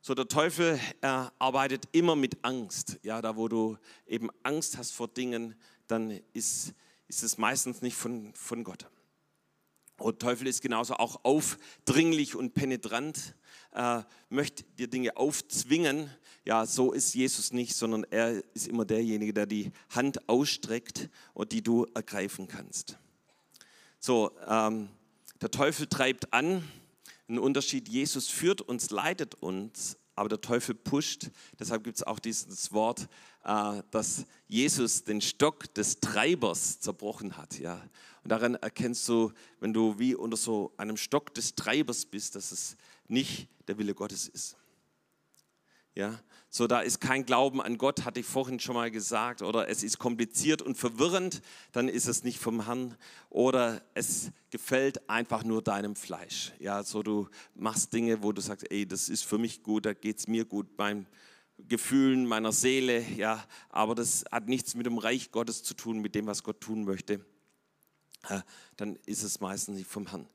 So, 0.03 0.15
der 0.15 0.29
Teufel 0.29 0.81
arbeitet 1.03 1.85
immer 1.93 2.17
mit 2.17 2.43
Angst. 2.43 2.99
Ja, 3.03 3.21
da 3.21 3.37
wo 3.37 3.49
du 3.49 3.77
eben 4.07 4.31
Angst 4.43 4.79
hast 4.79 4.93
vor 4.93 5.09
Dingen, 5.09 5.55
dann 5.89 6.21
ist, 6.33 6.73
ist 7.07 7.23
es 7.23 7.37
meistens 7.37 7.83
nicht 7.83 7.97
von, 7.97 8.33
von 8.33 8.65
Gott. 8.65 8.87
Und 9.99 10.19
Teufel 10.19 10.47
ist 10.47 10.63
genauso 10.63 10.95
auch 10.95 11.23
aufdringlich 11.25 12.35
und 12.35 12.55
penetrant, 12.55 13.35
äh, 13.73 14.01
möchte 14.31 14.63
dir 14.79 14.89
Dinge 14.89 15.19
aufzwingen. 15.19 16.09
Ja, 16.47 16.65
so 16.65 16.93
ist 16.93 17.15
Jesus 17.15 17.53
nicht, 17.53 17.77
sondern 17.77 18.05
er 18.05 18.43
ist 18.55 18.69
immer 18.69 18.87
derjenige, 18.87 19.35
der 19.35 19.45
die 19.45 19.71
Hand 19.91 20.31
ausstreckt 20.31 21.11
und 21.35 21.53
die 21.53 21.61
du 21.61 21.87
ergreifen 21.93 22.49
kannst. 22.49 22.97
So, 23.99 24.31
ähm, 24.49 24.89
der 25.43 25.51
Teufel 25.51 25.87
treibt 25.87 26.33
an, 26.33 26.67
ein 27.31 27.39
Unterschied, 27.39 27.89
Jesus 27.89 28.29
führt 28.29 28.61
uns, 28.61 28.91
leitet 28.91 29.37
uns, 29.37 29.97
aber 30.15 30.29
der 30.29 30.41
Teufel 30.41 30.75
pusht. 30.75 31.31
Deshalb 31.59 31.85
gibt 31.85 31.97
es 31.97 32.03
auch 32.03 32.19
dieses 32.19 32.73
Wort, 32.73 33.09
äh, 33.45 33.83
dass 33.91 34.27
Jesus 34.49 35.05
den 35.05 35.21
Stock 35.21 35.73
des 35.75 36.01
Treibers 36.01 36.81
zerbrochen 36.81 37.37
hat. 37.37 37.59
Ja. 37.59 37.81
Und 38.23 38.31
daran 38.31 38.55
erkennst 38.57 39.09
du, 39.09 39.33
wenn 39.61 39.73
du 39.73 39.99
wie 39.99 40.15
unter 40.15 40.37
so 40.37 40.75
einem 40.77 40.97
Stock 40.97 41.33
des 41.35 41.55
Treibers 41.55 42.05
bist, 42.05 42.35
dass 42.35 42.53
es 42.53 42.77
nicht 43.09 43.49
der 43.67 43.79
Wille 43.79 43.95
Gottes 43.95 44.29
ist. 44.29 44.57
Ja, 45.95 46.21
so 46.53 46.67
da 46.67 46.81
ist 46.81 47.01
kein 47.01 47.25
Glauben 47.25 47.63
an 47.63 47.79
Gott, 47.79 48.05
hatte 48.05 48.19
ich 48.19 48.27
vorhin 48.27 48.59
schon 48.59 48.75
mal 48.75 48.91
gesagt, 48.91 49.41
oder 49.41 49.69
es 49.69 49.85
ist 49.85 50.01
kompliziert 50.01 50.63
und 50.63 50.77
verwirrend, 50.77 51.43
dann 51.71 51.89
ist 51.89 52.09
es 52.09 52.25
nicht 52.25 52.41
vom 52.41 52.67
Herrn, 52.67 52.97
oder 53.31 53.81
es 53.95 54.33
gefällt 54.51 55.09
einfach 55.09 55.45
nur 55.45 55.63
deinem 55.63 55.95
Fleisch. 55.95 56.53
Ja, 56.59 56.83
so 56.83 57.05
du 57.05 57.29
machst 57.55 57.93
Dinge, 57.93 58.25
wo 58.25 58.33
du 58.33 58.43
sagst, 58.43 58.69
ey, 58.71 58.85
das 58.85 59.09
ist 59.09 59.25
für 59.25 59.39
mich 59.39 59.63
gut, 59.63 59.87
da 59.87 59.93
geht 59.93 60.19
es 60.19 60.27
mir 60.27 60.45
gut, 60.45 60.77
beim 60.77 61.07
Gefühlen 61.69 62.27
meiner 62.27 62.51
Seele, 62.51 63.01
ja, 63.01 63.45
aber 63.69 63.95
das 63.95 64.25
hat 64.33 64.49
nichts 64.49 64.75
mit 64.75 64.87
dem 64.87 64.99
Reich 64.99 65.31
Gottes 65.31 65.63
zu 65.63 65.75
tun, 65.75 66.01
mit 66.01 66.17
dem, 66.17 66.27
was 66.27 66.43
Gott 66.43 66.61
tun 66.61 66.85
möchte. 66.85 67.25
Dann 68.77 68.97
ist 69.07 69.23
es 69.23 69.41
meistens 69.41 69.77
nicht 69.77 69.89
vom 69.89 70.09
Herrn. 70.09 70.29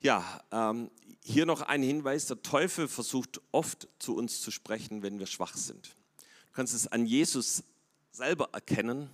Ja, 0.00 0.40
ähm, 0.52 0.92
hier 1.24 1.44
noch 1.44 1.60
ein 1.60 1.82
Hinweis. 1.82 2.26
Der 2.26 2.40
Teufel 2.40 2.86
versucht 2.86 3.40
oft 3.50 3.88
zu 3.98 4.14
uns 4.14 4.40
zu 4.40 4.52
sprechen, 4.52 5.02
wenn 5.02 5.18
wir 5.18 5.26
schwach 5.26 5.56
sind. 5.56 5.88
Du 6.18 6.52
kannst 6.52 6.72
es 6.72 6.86
an 6.86 7.04
Jesus 7.04 7.64
selber 8.12 8.50
erkennen. 8.52 9.10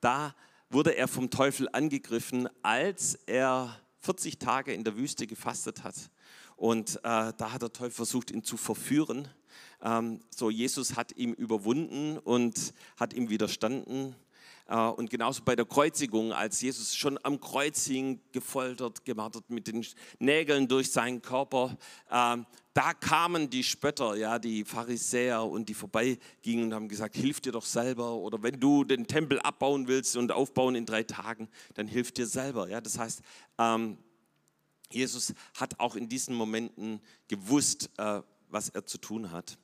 Da 0.00 0.36
wurde 0.68 0.96
er 0.96 1.08
vom 1.08 1.30
Teufel 1.30 1.68
angegriffen, 1.72 2.48
als 2.62 3.16
er 3.26 3.76
40 3.98 4.38
Tage 4.38 4.72
in 4.72 4.84
der 4.84 4.96
Wüste 4.96 5.26
gefastet 5.26 5.82
hat. 5.82 5.96
Und 6.54 6.98
äh, 6.98 7.32
da 7.36 7.52
hat 7.52 7.62
der 7.62 7.72
Teufel 7.72 7.90
versucht, 7.90 8.30
ihn 8.30 8.44
zu 8.44 8.56
verführen. 8.56 9.26
Ähm, 9.82 10.20
so, 10.30 10.48
Jesus 10.48 10.94
hat 10.94 11.10
ihm 11.16 11.32
überwunden 11.32 12.18
und 12.18 12.72
hat 12.96 13.14
ihm 13.14 13.30
widerstanden. 13.30 14.14
Äh, 14.70 14.76
und 14.76 15.10
genauso 15.10 15.42
bei 15.42 15.56
der 15.56 15.66
Kreuzigung, 15.66 16.32
als 16.32 16.60
Jesus 16.60 16.94
schon 16.94 17.18
am 17.24 17.40
Kreuz 17.40 17.86
hing, 17.86 18.20
gefoltert, 18.32 19.04
gemartert 19.04 19.50
mit 19.50 19.66
den 19.66 19.84
Nägeln 20.20 20.68
durch 20.68 20.92
seinen 20.92 21.20
Körper, 21.20 21.76
ähm, 22.10 22.46
da 22.72 22.94
kamen 22.94 23.50
die 23.50 23.64
Spötter, 23.64 24.14
ja, 24.14 24.38
die 24.38 24.64
Pharisäer 24.64 25.42
und 25.44 25.68
die 25.68 25.74
vorbeigingen 25.74 26.66
und 26.66 26.74
haben 26.74 26.88
gesagt, 26.88 27.16
hilf 27.16 27.40
dir 27.40 27.50
doch 27.50 27.64
selber 27.64 28.14
oder 28.14 28.44
wenn 28.44 28.60
du 28.60 28.84
den 28.84 29.08
Tempel 29.08 29.40
abbauen 29.40 29.88
willst 29.88 30.16
und 30.16 30.30
aufbauen 30.30 30.76
in 30.76 30.86
drei 30.86 31.02
Tagen, 31.02 31.48
dann 31.74 31.88
hilf 31.88 32.12
dir 32.12 32.28
selber. 32.28 32.68
Ja, 32.68 32.80
das 32.80 32.96
heißt, 32.96 33.22
ähm, 33.58 33.98
Jesus 34.92 35.34
hat 35.54 35.80
auch 35.80 35.96
in 35.96 36.08
diesen 36.08 36.36
Momenten 36.36 37.00
gewusst, 37.26 37.90
äh, 37.96 38.22
was 38.48 38.68
er 38.68 38.86
zu 38.86 38.98
tun 38.98 39.32
hat. 39.32 39.58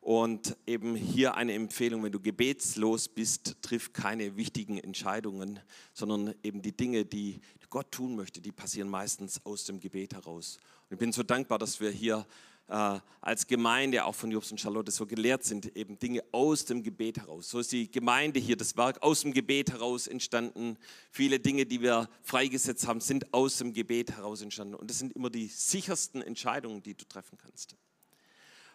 Und 0.00 0.56
eben 0.66 0.96
hier 0.96 1.34
eine 1.34 1.52
Empfehlung, 1.52 2.02
wenn 2.02 2.12
du 2.12 2.20
gebetslos 2.20 3.08
bist, 3.08 3.56
triff 3.60 3.92
keine 3.92 4.36
wichtigen 4.36 4.78
Entscheidungen, 4.78 5.60
sondern 5.92 6.34
eben 6.42 6.62
die 6.62 6.74
Dinge, 6.74 7.04
die 7.04 7.40
Gott 7.70 7.92
tun 7.92 8.16
möchte, 8.16 8.40
die 8.40 8.50
passieren 8.50 8.88
meistens 8.88 9.44
aus 9.46 9.64
dem 9.64 9.78
Gebet 9.78 10.14
heraus. 10.14 10.58
Und 10.88 10.94
ich 10.94 10.98
bin 10.98 11.12
so 11.12 11.22
dankbar, 11.22 11.58
dass 11.58 11.80
wir 11.80 11.90
hier 11.90 12.26
äh, 12.66 12.98
als 13.20 13.46
Gemeinde, 13.46 14.04
auch 14.04 14.14
von 14.14 14.30
Jobs 14.30 14.50
und 14.50 14.60
Charlotte, 14.60 14.90
so 14.90 15.06
gelehrt 15.06 15.44
sind, 15.44 15.76
eben 15.76 15.98
Dinge 15.98 16.24
aus 16.32 16.64
dem 16.64 16.82
Gebet 16.82 17.18
heraus. 17.18 17.50
So 17.50 17.58
ist 17.58 17.72
die 17.72 17.90
Gemeinde 17.90 18.40
hier, 18.40 18.56
das 18.56 18.76
Werk 18.76 19.02
aus 19.02 19.22
dem 19.22 19.32
Gebet 19.32 19.70
heraus 19.70 20.06
entstanden. 20.06 20.78
Viele 21.10 21.38
Dinge, 21.38 21.66
die 21.66 21.82
wir 21.82 22.08
freigesetzt 22.22 22.86
haben, 22.86 23.00
sind 23.00 23.32
aus 23.34 23.58
dem 23.58 23.72
Gebet 23.72 24.12
heraus 24.12 24.40
entstanden. 24.42 24.74
Und 24.74 24.90
das 24.90 24.98
sind 24.98 25.12
immer 25.12 25.30
die 25.30 25.46
sichersten 25.46 26.22
Entscheidungen, 26.22 26.82
die 26.82 26.94
du 26.94 27.04
treffen 27.04 27.38
kannst. 27.38 27.76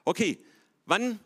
Okay, 0.06 0.44
Wann 0.86 1.20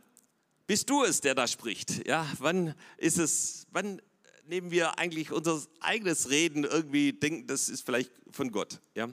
bist 0.68 0.90
du 0.90 1.04
es, 1.04 1.20
der 1.20 1.36
da 1.36 1.48
spricht? 1.48 2.08
Ja, 2.08 2.26
wann 2.40 2.76
ist 2.98 3.18
es, 3.18 3.68
wann 3.72 4.02
nehmen 4.48 4.72
wir 4.72 4.98
eigentlich 4.98 5.32
unser 5.32 5.62
eigenes 5.82 6.30
Reden 6.30 6.64
irgendwie 6.64 7.14
denken, 7.14 7.48
das 7.48 7.70
ist 7.70 7.86
vielleicht 7.86 8.12
von 8.32 8.52
Gott? 8.52 8.80
Ja, 8.96 9.10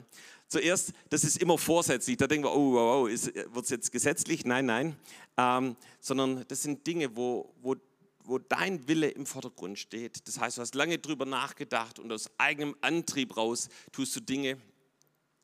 zuerst, 0.47 0.93
das 1.09 1.23
ist 1.23 1.41
immer 1.41 1.57
vorsätzlich. 1.57 2.17
Da 2.17 2.27
denken 2.27 2.45
wir, 2.45 2.53
oh, 2.53 2.73
wow, 2.73 3.09
wow 3.09 3.53
wird 3.53 3.65
es 3.65 3.69
jetzt 3.69 3.91
gesetzlich? 3.91 4.45
Nein, 4.45 4.65
nein. 4.65 4.95
Ähm, 5.35 5.75
sondern 5.99 6.45
das 6.47 6.63
sind 6.63 6.87
Dinge, 6.87 7.15
wo, 7.15 7.53
wo, 7.61 7.75
wo 8.23 8.37
dein 8.39 8.87
Wille 8.87 9.09
im 9.09 9.25
Vordergrund 9.25 9.77
steht. 9.77 10.27
Das 10.27 10.39
heißt, 10.39 10.57
du 10.57 10.61
hast 10.61 10.75
lange 10.75 10.97
drüber 10.97 11.25
nachgedacht 11.25 11.99
und 11.99 12.11
aus 12.11 12.29
eigenem 12.37 12.75
Antrieb 12.81 13.35
raus 13.35 13.67
tust 13.91 14.15
du 14.15 14.21
Dinge. 14.21 14.57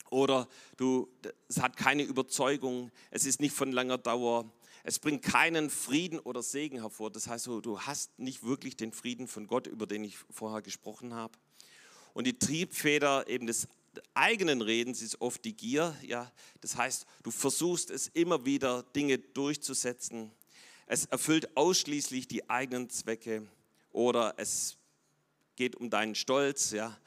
Oder 0.09 0.47
du, 0.77 1.09
es 1.49 1.59
hat 1.59 1.75
keine 1.75 2.03
Überzeugung, 2.03 2.91
es 3.09 3.25
ist 3.25 3.41
nicht 3.41 3.55
von 3.55 3.71
langer 3.71 3.97
Dauer, 3.97 4.51
es 4.83 4.99
bringt 4.99 5.23
keinen 5.23 5.69
Frieden 5.69 6.19
oder 6.19 6.43
Segen 6.43 6.81
hervor. 6.81 7.09
Das 7.09 7.27
heißt, 7.27 7.47
du 7.47 7.79
hast 7.79 8.19
nicht 8.19 8.43
wirklich 8.43 8.75
den 8.75 8.91
Frieden 8.91 9.27
von 9.27 9.47
Gott, 9.47 9.65
über 9.65 9.87
den 9.87 10.03
ich 10.03 10.17
vorher 10.29 10.61
gesprochen 10.61 11.13
habe. 11.13 11.33
Und 12.13 12.27
die 12.27 12.37
Triebfeder 12.37 13.27
eben 13.27 13.47
des 13.47 13.67
eigenen 14.13 14.61
Redens 14.61 15.01
ist 15.01 15.21
oft 15.21 15.45
die 15.45 15.55
Gier. 15.55 15.95
Ja, 16.01 16.31
das 16.59 16.75
heißt, 16.75 17.05
du 17.23 17.31
versuchst 17.31 17.91
es 17.91 18.07
immer 18.09 18.45
wieder, 18.45 18.83
Dinge 18.95 19.19
durchzusetzen. 19.19 20.31
Es 20.85 21.05
erfüllt 21.05 21.55
ausschließlich 21.55 22.27
die 22.27 22.49
eigenen 22.49 22.89
Zwecke 22.89 23.47
oder 23.91 24.33
es 24.37 24.77
geht 25.55 25.77
um 25.77 25.89
deinen 25.89 26.15
Stolz. 26.15 26.71
Ja, 26.71 26.97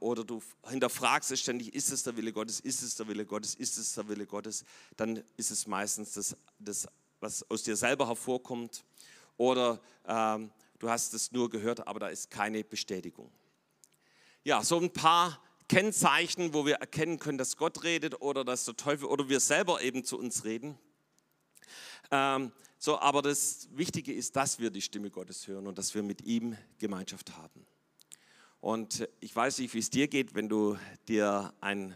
oder 0.00 0.24
du 0.24 0.40
hinterfragst 0.68 1.32
es 1.32 1.40
ständig, 1.40 1.74
ist 1.74 1.90
es 1.90 2.04
der 2.04 2.16
Wille 2.16 2.32
Gottes, 2.32 2.60
ist 2.60 2.82
es 2.82 2.94
der 2.94 3.08
Wille 3.08 3.26
Gottes, 3.26 3.54
ist 3.54 3.78
es 3.78 3.94
der 3.94 4.08
Wille 4.08 4.26
Gottes, 4.26 4.64
dann 4.96 5.22
ist 5.36 5.50
es 5.50 5.66
meistens 5.66 6.12
das, 6.12 6.36
das 6.58 6.86
was 7.20 7.48
aus 7.50 7.62
dir 7.62 7.76
selber 7.76 8.06
hervorkommt. 8.06 8.84
Oder 9.36 9.80
ähm, 10.06 10.50
du 10.78 10.88
hast 10.88 11.14
es 11.14 11.32
nur 11.32 11.50
gehört, 11.50 11.86
aber 11.86 12.00
da 12.00 12.08
ist 12.08 12.30
keine 12.30 12.64
Bestätigung. 12.64 13.30
Ja, 14.44 14.62
so 14.62 14.78
ein 14.78 14.92
paar 14.92 15.42
Kennzeichen, 15.68 16.54
wo 16.54 16.64
wir 16.64 16.76
erkennen 16.76 17.18
können, 17.18 17.38
dass 17.38 17.56
Gott 17.56 17.82
redet 17.82 18.20
oder 18.20 18.44
dass 18.44 18.64
der 18.64 18.76
Teufel 18.76 19.06
oder 19.06 19.28
wir 19.28 19.40
selber 19.40 19.82
eben 19.82 20.04
zu 20.04 20.18
uns 20.18 20.44
reden. 20.44 20.78
Ähm, 22.10 22.52
so, 22.78 22.98
aber 23.00 23.22
das 23.22 23.68
Wichtige 23.72 24.12
ist, 24.12 24.36
dass 24.36 24.60
wir 24.60 24.70
die 24.70 24.82
Stimme 24.82 25.10
Gottes 25.10 25.48
hören 25.48 25.66
und 25.66 25.76
dass 25.78 25.94
wir 25.94 26.02
mit 26.02 26.22
ihm 26.22 26.56
Gemeinschaft 26.78 27.36
haben. 27.36 27.66
Und 28.66 29.08
ich 29.20 29.36
weiß 29.36 29.60
nicht, 29.60 29.74
wie 29.74 29.78
es 29.78 29.90
dir 29.90 30.08
geht, 30.08 30.34
wenn 30.34 30.48
du 30.48 30.76
dir 31.06 31.52
ein 31.60 31.94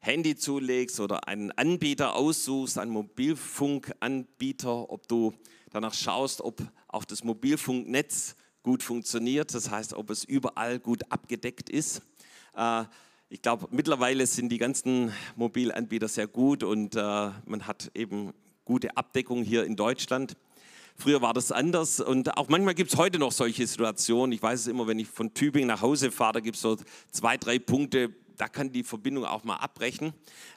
Handy 0.00 0.34
zulegst 0.34 0.98
oder 0.98 1.28
einen 1.28 1.52
Anbieter 1.52 2.16
aussuchst, 2.16 2.76
einen 2.76 2.90
Mobilfunkanbieter, 2.90 4.90
ob 4.90 5.06
du 5.06 5.32
danach 5.70 5.94
schaust, 5.94 6.40
ob 6.40 6.60
auch 6.88 7.04
das 7.04 7.22
Mobilfunknetz 7.22 8.34
gut 8.64 8.82
funktioniert, 8.82 9.54
das 9.54 9.70
heißt, 9.70 9.94
ob 9.94 10.10
es 10.10 10.24
überall 10.24 10.80
gut 10.80 11.04
abgedeckt 11.08 11.70
ist. 11.70 12.02
Äh, 12.56 12.86
ich 13.28 13.40
glaube, 13.40 13.68
mittlerweile 13.70 14.26
sind 14.26 14.48
die 14.48 14.58
ganzen 14.58 15.12
Mobilanbieter 15.36 16.08
sehr 16.08 16.26
gut 16.26 16.64
und 16.64 16.96
äh, 16.96 17.00
man 17.00 17.68
hat 17.68 17.92
eben 17.94 18.34
gute 18.64 18.96
Abdeckung 18.96 19.44
hier 19.44 19.62
in 19.62 19.76
Deutschland. 19.76 20.36
Früher 21.00 21.22
war 21.22 21.32
das 21.32 21.52
anders 21.52 22.00
und 22.00 22.36
auch 22.36 22.48
manchmal 22.48 22.74
gibt 22.74 22.92
es 22.92 22.98
heute 22.98 23.20
noch 23.20 23.30
solche 23.30 23.64
Situationen. 23.64 24.32
Ich 24.32 24.42
weiß 24.42 24.62
es 24.62 24.66
immer, 24.66 24.88
wenn 24.88 24.98
ich 24.98 25.06
von 25.06 25.32
Tübingen 25.32 25.68
nach 25.68 25.80
Hause 25.80 26.10
fahre, 26.10 26.34
da 26.34 26.40
gibt 26.40 26.56
es 26.56 26.62
so 26.62 26.76
zwei, 27.12 27.36
drei 27.36 27.60
Punkte, 27.60 28.12
da 28.36 28.48
kann 28.48 28.72
die 28.72 28.82
Verbindung 28.82 29.24
auch 29.24 29.44
mal 29.44 29.56
abbrechen. 29.56 30.12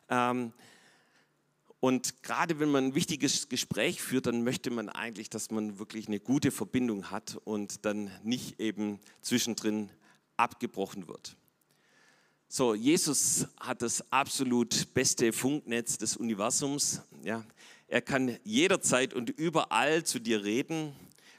Ähm, 0.10 0.51
und 1.80 2.23
gerade 2.23 2.60
wenn 2.60 2.71
man 2.71 2.86
ein 2.86 2.95
wichtiges 2.95 3.49
Gespräch 3.49 4.01
führt, 4.01 4.25
dann 4.25 4.43
möchte 4.43 4.71
man 4.71 4.89
eigentlich, 4.89 5.30
dass 5.30 5.51
man 5.51 5.77
wirklich 5.77 6.08
eine 6.08 6.19
gute 6.19 6.49
Verbindung 6.49 7.12
hat 7.12 7.38
und 7.43 7.86
dann 7.86 8.10
nicht 8.23 8.60
eben 8.60 8.99
zwischendrin 9.21 9.91
abgebrochen 10.38 11.08
wird. 11.08 11.38
So, 12.47 12.73
Jesus 12.73 13.47
hat 13.60 13.84
das 13.84 14.12
absolut 14.12 14.91
beste 14.95 15.34
Funknetz 15.34 15.99
des 15.99 16.17
Universums. 16.17 17.01
Ja. 17.23 17.45
Er 17.91 18.01
kann 18.01 18.38
jederzeit 18.45 19.13
und 19.13 19.32
überall 19.32 20.06
zu 20.06 20.19
dir 20.19 20.45
reden. 20.45 20.95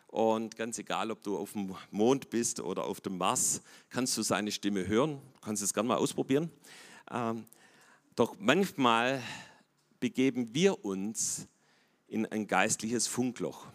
Und 0.08 0.54
ganz 0.54 0.76
egal, 0.76 1.10
ob 1.10 1.22
du 1.22 1.38
auf 1.38 1.52
dem 1.52 1.74
Mond 1.90 2.28
bist 2.28 2.60
oder 2.60 2.84
auf 2.84 3.00
dem 3.00 3.16
Mars, 3.16 3.62
kannst 3.88 4.18
du 4.18 4.22
seine 4.22 4.52
Stimme 4.52 4.86
hören. 4.86 5.18
Du 5.32 5.40
kannst 5.40 5.62
es 5.62 5.72
gerne 5.72 5.88
mal 5.88 5.96
ausprobieren. 5.96 6.50
Ähm, 7.10 7.46
doch 8.16 8.36
manchmal 8.38 9.22
begeben 9.98 10.54
wir 10.54 10.84
uns 10.84 11.46
in 12.06 12.26
ein 12.26 12.46
geistliches 12.46 13.06
Funkloch. 13.06 13.68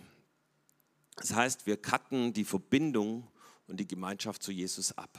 Das 1.16 1.34
heißt, 1.34 1.66
wir 1.66 1.78
cutten 1.78 2.32
die 2.32 2.46
Verbindung 2.46 3.28
und 3.66 3.80
die 3.80 3.88
Gemeinschaft 3.88 4.44
zu 4.44 4.52
Jesus 4.52 4.96
ab. 4.96 5.18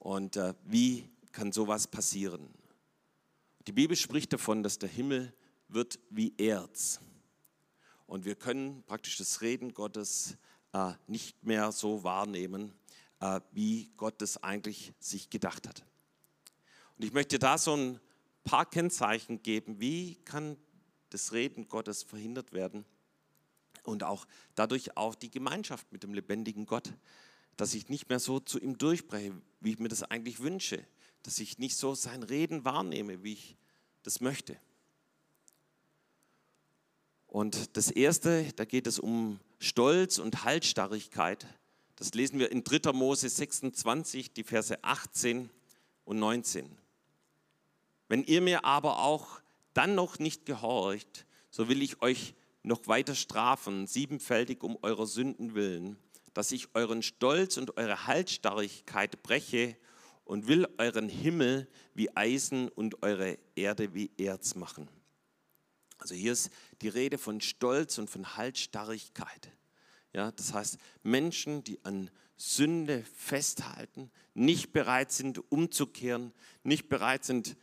Und 0.00 0.34
äh, 0.34 0.54
wie 0.64 1.08
kann 1.30 1.52
sowas 1.52 1.86
passieren? 1.86 2.48
Die 3.68 3.72
Bibel 3.72 3.96
spricht 3.96 4.32
davon, 4.32 4.64
dass 4.64 4.80
der 4.80 4.88
Himmel 4.88 5.32
wird 5.74 5.98
wie 6.10 6.34
Erz. 6.38 7.00
Und 8.06 8.24
wir 8.24 8.36
können 8.36 8.82
praktisch 8.84 9.16
das 9.16 9.40
Reden 9.40 9.74
Gottes 9.74 10.36
äh, 10.72 10.92
nicht 11.06 11.44
mehr 11.44 11.72
so 11.72 12.04
wahrnehmen, 12.04 12.72
äh, 13.20 13.40
wie 13.52 13.90
Gott 13.96 14.22
es 14.22 14.42
eigentlich 14.42 14.92
sich 15.00 15.30
gedacht 15.30 15.66
hat. 15.68 15.84
Und 16.96 17.04
ich 17.04 17.12
möchte 17.12 17.38
da 17.38 17.58
so 17.58 17.76
ein 17.76 18.00
paar 18.44 18.66
Kennzeichen 18.66 19.42
geben, 19.42 19.80
wie 19.80 20.16
kann 20.24 20.56
das 21.10 21.32
Reden 21.32 21.68
Gottes 21.68 22.02
verhindert 22.02 22.52
werden 22.52 22.84
und 23.82 24.04
auch 24.04 24.26
dadurch 24.54 24.96
auch 24.96 25.14
die 25.14 25.30
Gemeinschaft 25.30 25.90
mit 25.92 26.02
dem 26.02 26.14
lebendigen 26.14 26.66
Gott, 26.66 26.92
dass 27.56 27.74
ich 27.74 27.88
nicht 27.88 28.08
mehr 28.08 28.20
so 28.20 28.40
zu 28.40 28.58
ihm 28.58 28.78
durchbreche, 28.78 29.32
wie 29.60 29.72
ich 29.72 29.78
mir 29.78 29.88
das 29.88 30.02
eigentlich 30.02 30.40
wünsche, 30.40 30.84
dass 31.22 31.38
ich 31.38 31.58
nicht 31.58 31.76
so 31.76 31.94
sein 31.94 32.22
Reden 32.22 32.64
wahrnehme, 32.64 33.22
wie 33.22 33.34
ich 33.34 33.56
das 34.02 34.20
möchte. 34.20 34.58
Und 37.34 37.76
das 37.76 37.90
Erste, 37.90 38.46
da 38.54 38.64
geht 38.64 38.86
es 38.86 39.00
um 39.00 39.40
Stolz 39.58 40.18
und 40.18 40.44
Haltstarrigkeit. 40.44 41.44
Das 41.96 42.14
lesen 42.14 42.38
wir 42.38 42.52
in 42.52 42.62
3. 42.62 42.92
Mose 42.92 43.28
26, 43.28 44.32
die 44.32 44.44
Verse 44.44 44.78
18 44.84 45.50
und 46.04 46.20
19. 46.20 46.70
Wenn 48.06 48.22
ihr 48.22 48.40
mir 48.40 48.64
aber 48.64 49.00
auch 49.00 49.40
dann 49.72 49.96
noch 49.96 50.20
nicht 50.20 50.46
gehorcht, 50.46 51.26
so 51.50 51.68
will 51.68 51.82
ich 51.82 52.00
euch 52.02 52.34
noch 52.62 52.86
weiter 52.86 53.16
strafen, 53.16 53.88
siebenfältig 53.88 54.62
um 54.62 54.78
eurer 54.82 55.08
Sünden 55.08 55.56
willen, 55.56 55.96
dass 56.34 56.52
ich 56.52 56.68
euren 56.74 57.02
Stolz 57.02 57.56
und 57.56 57.76
eure 57.76 58.06
Halsstarrigkeit 58.06 59.24
breche 59.24 59.76
und 60.24 60.46
will 60.46 60.68
euren 60.78 61.08
Himmel 61.08 61.66
wie 61.94 62.16
Eisen 62.16 62.68
und 62.68 63.02
eure 63.02 63.38
Erde 63.56 63.92
wie 63.92 64.12
Erz 64.18 64.54
machen. 64.54 64.88
Also 66.04 66.16
hier 66.16 66.32
ist 66.32 66.50
die 66.82 66.88
Rede 66.88 67.16
von 67.16 67.40
Stolz 67.40 67.96
und 67.96 68.10
von 68.10 68.36
Halsstarrigkeit. 68.36 69.50
Ja, 70.12 70.32
das 70.32 70.52
heißt, 70.52 70.76
Menschen, 71.02 71.64
die 71.64 71.82
an 71.82 72.10
Sünde 72.36 73.02
festhalten, 73.16 74.10
nicht 74.34 74.74
bereit 74.74 75.12
sind, 75.12 75.50
umzukehren, 75.50 76.34
nicht 76.62 76.90
bereit 76.90 77.24
sind, 77.24 77.56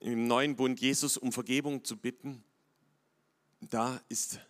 im 0.00 0.26
neuen 0.26 0.56
Bund 0.56 0.80
Jesus 0.80 1.18
um 1.18 1.30
Vergebung 1.30 1.84
zu 1.84 1.98
bitten, 1.98 2.42
da 3.60 4.00
ist 4.08 4.40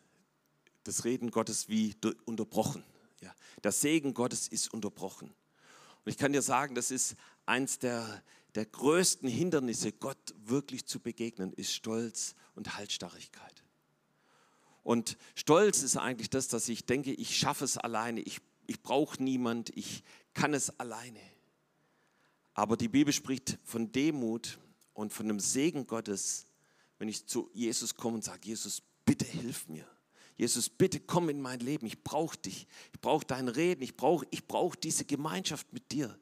das 0.84 1.04
Reden 1.04 1.32
Gottes 1.32 1.68
wie 1.68 1.96
unterbrochen. 2.24 2.84
Ja, 3.20 3.34
der 3.64 3.72
Segen 3.72 4.14
Gottes 4.14 4.46
ist 4.46 4.72
unterbrochen. 4.72 5.34
Und 6.04 6.12
ich 6.12 6.18
kann 6.18 6.32
dir 6.32 6.42
sagen, 6.42 6.76
das 6.76 6.92
ist 6.92 7.16
eins 7.46 7.80
der, 7.80 8.22
der 8.54 8.64
größten 8.64 9.28
Hindernisse, 9.28 9.90
Gott 9.90 10.36
wirklich 10.44 10.86
zu 10.86 11.00
begegnen, 11.00 11.52
ist 11.52 11.72
Stolz 11.72 12.36
und 12.56 12.76
Haltstarrigkeit. 12.76 13.62
Und 14.82 15.16
Stolz 15.34 15.82
ist 15.82 15.96
eigentlich 15.96 16.30
das, 16.30 16.48
dass 16.48 16.68
ich 16.68 16.86
denke, 16.86 17.12
ich 17.12 17.36
schaffe 17.36 17.64
es 17.64 17.76
alleine, 17.76 18.20
ich, 18.20 18.40
ich 18.66 18.82
brauche 18.82 19.22
niemand, 19.22 19.76
ich 19.76 20.02
kann 20.34 20.54
es 20.54 20.78
alleine. 20.78 21.20
Aber 22.54 22.76
die 22.76 22.88
Bibel 22.88 23.12
spricht 23.12 23.58
von 23.64 23.92
Demut 23.92 24.58
und 24.94 25.12
von 25.12 25.28
dem 25.28 25.40
Segen 25.40 25.86
Gottes, 25.86 26.46
wenn 26.98 27.08
ich 27.08 27.26
zu 27.26 27.50
Jesus 27.52 27.94
komme 27.94 28.16
und 28.16 28.24
sage, 28.24 28.40
Jesus, 28.44 28.82
bitte 29.04 29.24
hilf 29.24 29.68
mir. 29.68 29.86
Jesus, 30.36 30.68
bitte 30.68 31.00
komm 31.00 31.30
in 31.30 31.40
mein 31.40 31.60
Leben. 31.60 31.86
Ich 31.86 32.02
brauche 32.02 32.36
dich. 32.36 32.66
Ich 32.92 33.00
brauche 33.00 33.24
dein 33.24 33.48
Reden. 33.48 33.82
Ich 33.82 33.96
brauche 33.96 34.26
ich 34.30 34.46
brauch 34.46 34.74
diese 34.74 35.04
Gemeinschaft 35.04 35.72
mit 35.72 35.92
dir. 35.92 36.18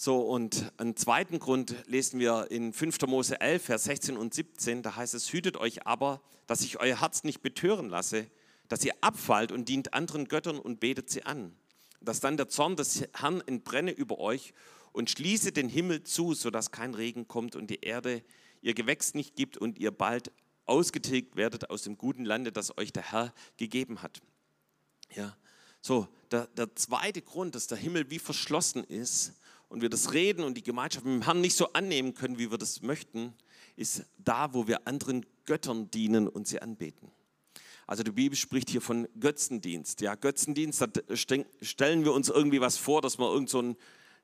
So, 0.00 0.20
und 0.20 0.70
einen 0.76 0.94
zweiten 0.94 1.40
Grund 1.40 1.74
lesen 1.88 2.20
wir 2.20 2.52
in 2.52 2.72
5. 2.72 3.00
Mose 3.08 3.40
11, 3.40 3.64
Vers 3.64 3.82
16 3.82 4.16
und 4.16 4.32
17. 4.32 4.84
Da 4.84 4.94
heißt 4.94 5.12
es: 5.12 5.32
Hütet 5.32 5.56
euch 5.56 5.88
aber, 5.88 6.22
dass 6.46 6.60
ich 6.60 6.78
euer 6.78 7.00
Herz 7.00 7.24
nicht 7.24 7.42
betören 7.42 7.88
lasse, 7.88 8.30
dass 8.68 8.84
ihr 8.84 8.94
abfallt 9.00 9.50
und 9.50 9.68
dient 9.68 9.94
anderen 9.94 10.28
Göttern 10.28 10.60
und 10.60 10.78
betet 10.78 11.10
sie 11.10 11.24
an. 11.24 11.52
Dass 12.00 12.20
dann 12.20 12.36
der 12.36 12.48
Zorn 12.48 12.76
des 12.76 13.08
Herrn 13.12 13.40
entbrenne 13.40 13.90
über 13.90 14.20
euch 14.20 14.54
und 14.92 15.10
schließe 15.10 15.50
den 15.50 15.68
Himmel 15.68 16.04
zu, 16.04 16.32
sodass 16.32 16.70
kein 16.70 16.94
Regen 16.94 17.26
kommt 17.26 17.56
und 17.56 17.68
die 17.68 17.80
Erde 17.80 18.22
ihr 18.60 18.74
Gewächs 18.74 19.14
nicht 19.14 19.34
gibt 19.34 19.56
und 19.56 19.80
ihr 19.80 19.90
bald 19.90 20.30
ausgetilgt 20.64 21.34
werdet 21.34 21.70
aus 21.70 21.82
dem 21.82 21.98
guten 21.98 22.24
Lande, 22.24 22.52
das 22.52 22.78
euch 22.78 22.92
der 22.92 23.10
Herr 23.10 23.34
gegeben 23.56 24.00
hat. 24.00 24.20
Ja, 25.16 25.36
so, 25.80 26.06
der, 26.30 26.46
der 26.46 26.76
zweite 26.76 27.20
Grund, 27.20 27.56
dass 27.56 27.66
der 27.66 27.78
Himmel 27.78 28.10
wie 28.10 28.20
verschlossen 28.20 28.84
ist 28.84 29.32
und 29.68 29.82
wir 29.82 29.90
das 29.90 30.12
Reden 30.12 30.44
und 30.44 30.56
die 30.56 30.62
Gemeinschaft 30.62 31.04
mit 31.04 31.14
dem 31.14 31.22
Herrn 31.22 31.40
nicht 31.40 31.56
so 31.56 31.72
annehmen 31.72 32.14
können, 32.14 32.38
wie 32.38 32.50
wir 32.50 32.58
das 32.58 32.82
möchten, 32.82 33.34
ist 33.76 34.04
da, 34.18 34.52
wo 34.54 34.66
wir 34.66 34.86
anderen 34.86 35.24
Göttern 35.44 35.90
dienen 35.90 36.28
und 36.28 36.46
sie 36.46 36.60
anbeten. 36.60 37.10
Also 37.86 38.02
die 38.02 38.10
Bibel 38.10 38.36
spricht 38.36 38.70
hier 38.70 38.82
von 38.82 39.08
Götzendienst. 39.18 40.00
Ja, 40.00 40.14
Götzendienst, 40.14 40.80
da 40.80 40.88
stellen 41.16 42.04
wir 42.04 42.12
uns 42.12 42.28
irgendwie 42.28 42.60
was 42.60 42.76
vor, 42.76 43.00
dass 43.00 43.18
man 43.18 43.32
irgend 43.32 43.48
so 43.48 43.62
ein 43.62 43.76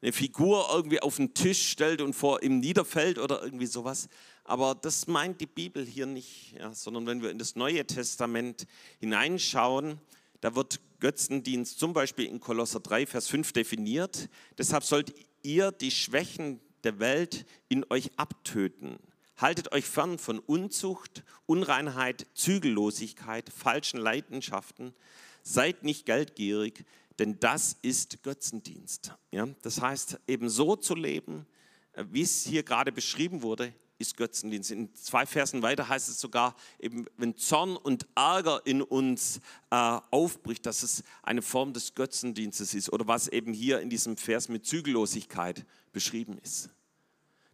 eine 0.04 0.12
Figur 0.12 0.68
irgendwie 0.70 1.00
auf 1.00 1.16
den 1.16 1.32
Tisch 1.32 1.70
stellt 1.70 2.02
und 2.02 2.12
vor 2.12 2.42
ihm 2.42 2.60
niederfällt 2.60 3.18
oder 3.18 3.42
irgendwie 3.42 3.64
sowas. 3.64 4.08
Aber 4.44 4.74
das 4.74 5.06
meint 5.06 5.40
die 5.40 5.46
Bibel 5.46 5.86
hier 5.86 6.04
nicht, 6.04 6.52
ja, 6.58 6.74
sondern 6.74 7.06
wenn 7.06 7.22
wir 7.22 7.30
in 7.30 7.38
das 7.38 7.56
Neue 7.56 7.86
Testament 7.86 8.66
hineinschauen, 9.00 9.98
da 10.42 10.54
wird 10.54 10.78
Götzendienst 11.00 11.78
zum 11.78 11.94
Beispiel 11.94 12.26
in 12.26 12.38
Kolosser 12.38 12.80
3, 12.80 13.06
Vers 13.06 13.28
5 13.28 13.52
definiert. 13.52 14.28
Deshalb 14.58 14.84
sollt 14.84 15.14
ihr 15.44 15.70
die 15.70 15.90
Schwächen 15.90 16.60
der 16.82 16.98
Welt 16.98 17.46
in 17.68 17.84
euch 17.90 18.10
abtöten. 18.16 18.98
Haltet 19.36 19.72
euch 19.72 19.84
fern 19.84 20.18
von 20.18 20.38
Unzucht, 20.38 21.24
Unreinheit, 21.46 22.26
Zügellosigkeit, 22.34 23.50
falschen 23.50 23.98
Leidenschaften. 23.98 24.94
Seid 25.42 25.82
nicht 25.82 26.06
geldgierig, 26.06 26.84
denn 27.18 27.38
das 27.40 27.76
ist 27.82 28.22
Götzendienst. 28.22 29.12
Ja? 29.30 29.48
Das 29.62 29.80
heißt, 29.80 30.20
eben 30.26 30.48
so 30.48 30.76
zu 30.76 30.94
leben, 30.94 31.46
äh, 31.92 32.04
wie 32.10 32.22
es 32.22 32.44
hier 32.44 32.62
gerade 32.62 32.92
beschrieben 32.92 33.42
wurde, 33.42 33.72
ist 34.04 34.16
Götzendienst. 34.16 34.70
In 34.70 34.94
zwei 34.94 35.24
Versen 35.24 35.62
weiter 35.62 35.88
heißt 35.88 36.08
es 36.08 36.20
sogar, 36.20 36.54
eben, 36.78 37.06
wenn 37.16 37.36
Zorn 37.36 37.76
und 37.76 38.06
Ärger 38.14 38.60
in 38.64 38.82
uns 38.82 39.40
äh, 39.70 39.98
aufbricht, 40.10 40.66
dass 40.66 40.82
es 40.82 41.02
eine 41.22 41.42
Form 41.42 41.72
des 41.72 41.94
Götzendienstes 41.94 42.74
ist 42.74 42.92
oder 42.92 43.06
was 43.08 43.28
eben 43.28 43.52
hier 43.52 43.80
in 43.80 43.88
diesem 43.90 44.16
Vers 44.16 44.48
mit 44.48 44.66
Zügellosigkeit 44.66 45.64
beschrieben 45.92 46.38
ist. 46.42 46.68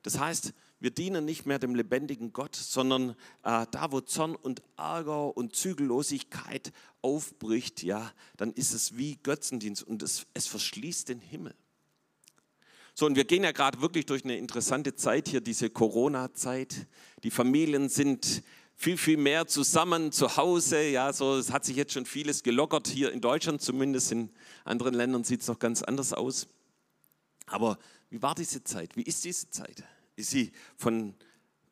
Das 0.03 0.19
heißt, 0.19 0.53
wir 0.81 0.91
dienen 0.91 1.25
nicht 1.25 1.47
mehr 1.47 1.59
dem 1.59 1.75
lebendigen 1.75 2.33
Gott, 2.33 2.57
sondern 2.57 3.11
äh, 3.45 3.67
da, 3.71 3.93
wo 3.93 4.01
Zorn 4.01 4.35
und 4.35 4.63
Ärger 4.77 5.37
und 5.37 5.55
Zügellosigkeit 5.55 6.73
aufbricht, 7.03 7.83
ja, 7.83 8.11
dann 8.37 8.53
ist 8.55 8.73
es 8.73 8.97
wie 8.97 9.17
Götzendienst 9.23 9.83
und 9.83 10.03
es, 10.03 10.27
es 10.35 10.47
verschließt 10.47 11.11
den 11.11 11.21
Himmel. 11.21 11.55
So, 13.01 13.07
und 13.07 13.17
wir 13.17 13.25
gehen 13.25 13.45
ja 13.45 13.53
gerade 13.53 13.81
wirklich 13.81 14.05
durch 14.05 14.25
eine 14.25 14.37
interessante 14.37 14.95
Zeit 14.95 15.27
hier, 15.27 15.41
diese 15.41 15.71
Corona-Zeit. 15.71 16.87
Die 17.23 17.31
Familien 17.31 17.89
sind 17.89 18.43
viel, 18.77 18.99
viel 18.99 19.17
mehr 19.17 19.47
zusammen 19.47 20.13
zu 20.13 20.37
Hause. 20.37 20.83
Ja, 20.83 21.11
so, 21.11 21.39
es 21.39 21.51
hat 21.51 21.65
sich 21.65 21.77
jetzt 21.77 21.95
schon 21.95 22.05
vieles 22.05 22.43
gelockert, 22.43 22.89
hier 22.89 23.11
in 23.11 23.23
Deutschland 23.23 23.63
zumindest. 23.63 24.13
In 24.13 24.29
anderen 24.67 24.93
Ländern 24.93 25.25
sieht 25.25 25.41
es 25.41 25.49
noch 25.49 25.59
ganz 25.59 25.81
anders 25.81 26.13
aus. 26.13 26.47
Aber 27.47 27.79
wie 28.11 28.21
war 28.21 28.35
diese 28.35 28.65
Zeit? 28.65 28.95
Wie 28.97 29.05
ist 29.05 29.25
diese 29.25 29.49
Zeit? 29.49 29.83
Ist 30.17 30.29
sie 30.29 30.53
von, 30.77 31.15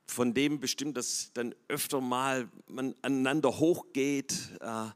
von 0.07 0.33
dem 0.33 0.61
bestimmt, 0.61 0.97
dass 0.97 1.33
dann 1.35 1.55
öfter 1.69 2.01
mal 2.01 2.49
man 2.69 2.95
aneinander 3.03 3.59
hochgeht? 3.59 4.35
Habe 4.63 4.95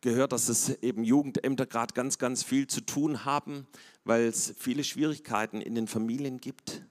gehört, 0.00 0.32
dass 0.32 0.48
es 0.48 0.70
eben 0.82 1.04
Jugendämter 1.04 1.66
gerade 1.66 1.94
ganz, 1.94 2.18
ganz 2.18 2.42
viel 2.42 2.66
zu 2.66 2.80
tun 2.80 3.24
haben, 3.24 3.66
weil 4.04 4.24
es 4.24 4.54
viele 4.58 4.84
Schwierigkeiten 4.84 5.60
in 5.60 5.74
den 5.74 5.86
Familien 5.86 6.40
gibt. 6.40 6.82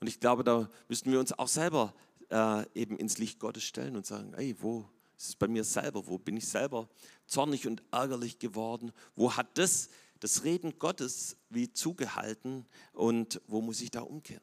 Und 0.00 0.06
ich 0.06 0.20
glaube, 0.20 0.44
da 0.44 0.70
müssten 0.88 1.10
wir 1.10 1.20
uns 1.20 1.32
auch 1.32 1.48
selber 1.48 1.94
äh, 2.30 2.64
eben 2.74 2.96
ins 2.98 3.18
Licht 3.18 3.40
Gottes 3.40 3.64
stellen 3.64 3.96
und 3.96 4.06
sagen, 4.06 4.34
ey, 4.34 4.54
wo 4.60 4.88
ist 5.16 5.28
es 5.28 5.36
bei 5.36 5.48
mir 5.48 5.64
selber? 5.64 6.06
Wo 6.06 6.18
bin 6.18 6.36
ich 6.36 6.46
selber 6.46 6.88
zornig 7.26 7.66
und 7.66 7.82
ärgerlich 7.90 8.38
geworden? 8.38 8.92
Wo 9.14 9.36
hat 9.36 9.58
das, 9.58 9.88
das 10.20 10.44
Reden 10.44 10.78
Gottes 10.78 11.36
wie 11.48 11.72
zugehalten 11.72 12.66
und 12.92 13.40
wo 13.46 13.60
muss 13.60 13.80
ich 13.80 13.90
da 13.90 14.00
umkehren? 14.02 14.42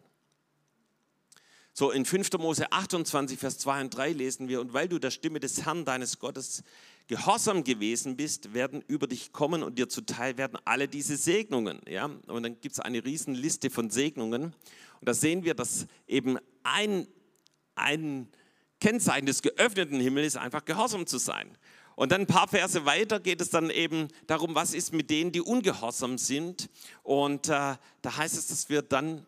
So 1.76 1.90
in 1.90 2.06
5. 2.06 2.32
Mose 2.34 2.72
28, 2.72 3.40
Vers 3.40 3.58
2 3.58 3.82
und 3.82 3.90
3 3.90 4.12
lesen 4.12 4.48
wir, 4.48 4.62
und 4.62 4.74
weil 4.74 4.88
du 4.88 5.00
der 5.00 5.10
Stimme 5.10 5.40
des 5.40 5.66
Herrn 5.66 5.86
deines 5.86 6.20
Gottes 6.20 6.64
gehorsam 7.08 7.64
gewesen 7.64 8.16
bist, 8.16 8.54
werden 8.54 8.84
über 8.88 9.08
dich 9.08 9.32
kommen 9.32 9.64
und 9.64 9.78
dir 9.78 9.90
zuteil 9.90 10.38
werden 10.38 10.58
alle 10.66 10.88
diese 10.88 11.18
Segnungen. 11.18 11.82
Ja? 11.88 12.06
Und 12.06 12.44
dann 12.44 12.60
gibt 12.62 12.74
es 12.74 12.80
eine 12.80 13.04
Riesenliste 13.04 13.70
von 13.70 13.90
Segnungen. 13.90 14.46
Und 14.46 14.54
da 15.02 15.14
sehen 15.14 15.44
wir, 15.44 15.54
dass 15.54 15.88
eben 16.08 16.38
ein, 16.64 17.08
ein 17.76 18.30
Kennzeichen 18.80 19.26
des 19.26 19.42
geöffneten 19.42 20.00
Himmels 20.00 20.28
ist, 20.28 20.38
einfach 20.38 20.66
gehorsam 20.66 21.06
zu 21.06 21.18
sein. 21.18 21.58
Und 21.96 22.12
dann 22.12 22.22
ein 22.22 22.28
paar 22.28 22.48
Verse 22.48 22.86
weiter 22.86 23.20
geht 23.20 23.40
es 23.42 23.50
dann 23.50 23.70
eben 23.70 24.08
darum, 24.26 24.56
was 24.56 24.74
ist 24.74 24.94
mit 24.94 25.10
denen, 25.10 25.32
die 25.32 25.42
ungehorsam 25.42 26.18
sind. 26.18 26.70
Und 27.04 27.50
äh, 27.50 27.76
da 28.02 28.18
heißt 28.18 28.38
es, 28.38 28.48
dass 28.48 28.70
wir 28.70 28.82
dann 28.82 29.26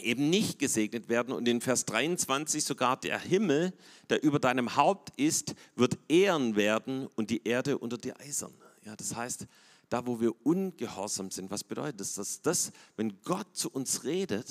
eben 0.00 0.30
nicht 0.30 0.58
gesegnet 0.58 1.08
werden. 1.08 1.34
Und 1.34 1.46
in 1.48 1.60
Vers 1.60 1.84
23 1.84 2.64
sogar 2.64 2.98
der 2.98 3.18
Himmel, 3.18 3.72
der 4.10 4.22
über 4.22 4.38
deinem 4.38 4.76
Haupt 4.76 5.12
ist, 5.16 5.54
wird 5.76 5.98
ehren 6.08 6.56
werden 6.56 7.06
und 7.14 7.30
die 7.30 7.46
Erde 7.46 7.78
unter 7.78 7.98
die 7.98 8.14
Eisern. 8.14 8.54
Ja, 8.84 8.96
das 8.96 9.14
heißt, 9.14 9.46
da 9.88 10.06
wo 10.06 10.20
wir 10.20 10.46
ungehorsam 10.46 11.30
sind, 11.30 11.50
was 11.50 11.64
bedeutet 11.64 12.00
das? 12.00 12.14
Dass 12.14 12.40
das, 12.40 12.72
wenn 12.96 13.20
Gott 13.22 13.54
zu 13.54 13.70
uns 13.70 14.04
redet, 14.04 14.48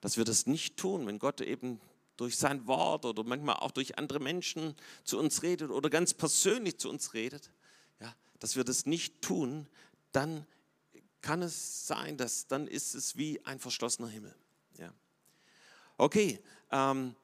dass 0.00 0.16
wir 0.16 0.24
das 0.24 0.46
nicht 0.46 0.76
tun, 0.76 1.06
wenn 1.06 1.18
Gott 1.18 1.40
eben 1.40 1.80
durch 2.16 2.36
sein 2.36 2.66
Wort 2.66 3.04
oder 3.04 3.24
manchmal 3.24 3.56
auch 3.56 3.70
durch 3.70 3.98
andere 3.98 4.20
Menschen 4.20 4.74
zu 5.04 5.18
uns 5.18 5.42
redet 5.42 5.70
oder 5.70 5.90
ganz 5.90 6.14
persönlich 6.14 6.78
zu 6.78 6.90
uns 6.90 7.14
redet, 7.14 7.50
ja, 8.00 8.14
dass 8.38 8.56
wir 8.56 8.64
das 8.64 8.86
nicht 8.86 9.22
tun, 9.22 9.68
dann 10.12 10.46
kann 11.22 11.42
es 11.42 11.86
sein, 11.86 12.16
dass 12.16 12.46
dann 12.46 12.66
ist 12.66 12.94
es 12.94 13.16
wie 13.16 13.44
ein 13.44 13.58
verschlossener 13.58 14.08
Himmel. 14.08 14.34
Okay, 15.96 16.40
ähm, 16.72 17.14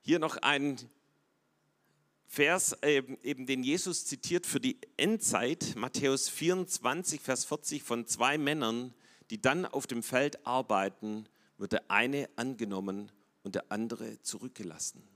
hier 0.00 0.18
noch 0.18 0.38
ein 0.38 0.76
Vers, 2.26 2.76
eben, 2.82 3.16
eben 3.22 3.46
den 3.46 3.62
Jesus 3.62 4.06
zitiert 4.06 4.44
für 4.44 4.58
die 4.58 4.76
Endzeit, 4.96 5.74
Matthäus 5.76 6.28
24, 6.28 7.20
Vers 7.20 7.44
40, 7.44 7.84
von 7.84 8.06
zwei 8.06 8.36
Männern, 8.36 8.92
die 9.30 9.40
dann 9.40 9.64
auf 9.64 9.86
dem 9.86 10.02
Feld 10.02 10.44
arbeiten, 10.44 11.28
wird 11.58 11.72
der 11.72 11.90
eine 11.90 12.28
angenommen 12.34 13.12
und 13.44 13.54
der 13.54 13.70
andere 13.70 14.20
zurückgelassen. 14.22 15.06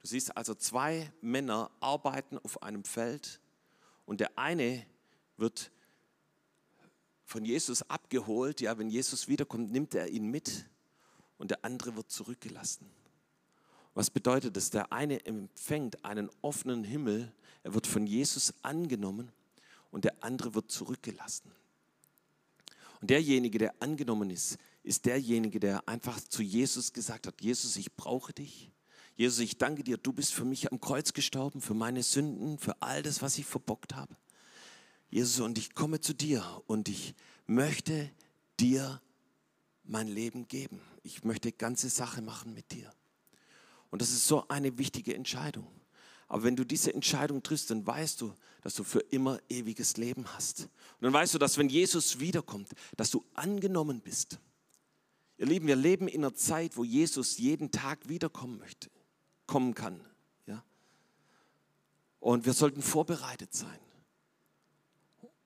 Du 0.00 0.08
siehst 0.08 0.36
also, 0.36 0.54
zwei 0.54 1.10
Männer 1.22 1.70
arbeiten 1.80 2.36
auf 2.36 2.62
einem 2.62 2.84
Feld 2.84 3.40
und 4.04 4.20
der 4.20 4.38
eine 4.38 4.84
wird 5.38 5.70
von 7.24 7.46
Jesus 7.46 7.88
abgeholt. 7.88 8.60
Ja, 8.60 8.76
wenn 8.76 8.90
Jesus 8.90 9.26
wiederkommt, 9.26 9.72
nimmt 9.72 9.94
er 9.94 10.08
ihn 10.08 10.30
mit 10.30 10.66
und 11.44 11.50
der 11.50 11.62
andere 11.62 11.94
wird 11.94 12.10
zurückgelassen. 12.10 12.86
Was 13.92 14.08
bedeutet 14.08 14.56
das? 14.56 14.70
Der 14.70 14.90
eine 14.94 15.26
empfängt 15.26 16.02
einen 16.02 16.30
offenen 16.40 16.84
Himmel, 16.84 17.30
er 17.64 17.74
wird 17.74 17.86
von 17.86 18.06
Jesus 18.06 18.54
angenommen 18.62 19.30
und 19.90 20.06
der 20.06 20.14
andere 20.24 20.54
wird 20.54 20.70
zurückgelassen. 20.70 21.52
Und 23.02 23.10
derjenige, 23.10 23.58
der 23.58 23.74
angenommen 23.82 24.30
ist, 24.30 24.56
ist 24.84 25.04
derjenige, 25.04 25.60
der 25.60 25.86
einfach 25.86 26.18
zu 26.18 26.40
Jesus 26.40 26.94
gesagt 26.94 27.26
hat, 27.26 27.42
Jesus, 27.42 27.76
ich 27.76 27.94
brauche 27.94 28.32
dich. 28.32 28.70
Jesus, 29.14 29.40
ich 29.40 29.58
danke 29.58 29.84
dir, 29.84 29.98
du 29.98 30.14
bist 30.14 30.32
für 30.32 30.46
mich 30.46 30.72
am 30.72 30.80
Kreuz 30.80 31.12
gestorben, 31.12 31.60
für 31.60 31.74
meine 31.74 32.02
Sünden, 32.02 32.56
für 32.56 32.80
all 32.80 33.02
das, 33.02 33.20
was 33.20 33.36
ich 33.36 33.44
verbockt 33.44 33.94
habe. 33.94 34.16
Jesus, 35.10 35.40
und 35.40 35.58
ich 35.58 35.74
komme 35.74 36.00
zu 36.00 36.14
dir 36.14 36.62
und 36.66 36.88
ich 36.88 37.14
möchte 37.46 38.10
dir 38.58 39.02
mein 39.84 40.08
Leben 40.08 40.48
geben. 40.48 40.80
Ich 41.02 41.24
möchte 41.24 41.52
ganze 41.52 41.88
Sache 41.88 42.22
machen 42.22 42.54
mit 42.54 42.72
dir. 42.72 42.90
Und 43.90 44.02
das 44.02 44.10
ist 44.10 44.26
so 44.26 44.48
eine 44.48 44.76
wichtige 44.78 45.14
Entscheidung. 45.14 45.66
Aber 46.26 46.42
wenn 46.42 46.56
du 46.56 46.64
diese 46.64 46.92
Entscheidung 46.92 47.42
triffst, 47.42 47.70
dann 47.70 47.86
weißt 47.86 48.20
du, 48.20 48.34
dass 48.62 48.74
du 48.74 48.82
für 48.82 49.00
immer 49.00 49.38
ewiges 49.48 49.96
Leben 49.96 50.26
hast. 50.34 50.62
Und 50.62 51.02
dann 51.02 51.12
weißt 51.12 51.34
du, 51.34 51.38
dass 51.38 51.58
wenn 51.58 51.68
Jesus 51.68 52.18
wiederkommt, 52.18 52.70
dass 52.96 53.10
du 53.10 53.24
angenommen 53.34 54.00
bist. 54.00 54.38
Ihr 55.36 55.46
Lieben, 55.46 55.66
wir 55.66 55.76
leben 55.76 56.08
in 56.08 56.24
einer 56.24 56.34
Zeit, 56.34 56.76
wo 56.76 56.84
Jesus 56.84 57.38
jeden 57.38 57.70
Tag 57.70 58.08
wiederkommen 58.08 58.58
möchte, 58.58 58.88
kommen 59.46 59.74
kann. 59.74 60.00
Ja? 60.46 60.64
Und 62.20 62.46
wir 62.46 62.52
sollten 62.52 62.82
vorbereitet 62.82 63.52
sein. 63.52 63.78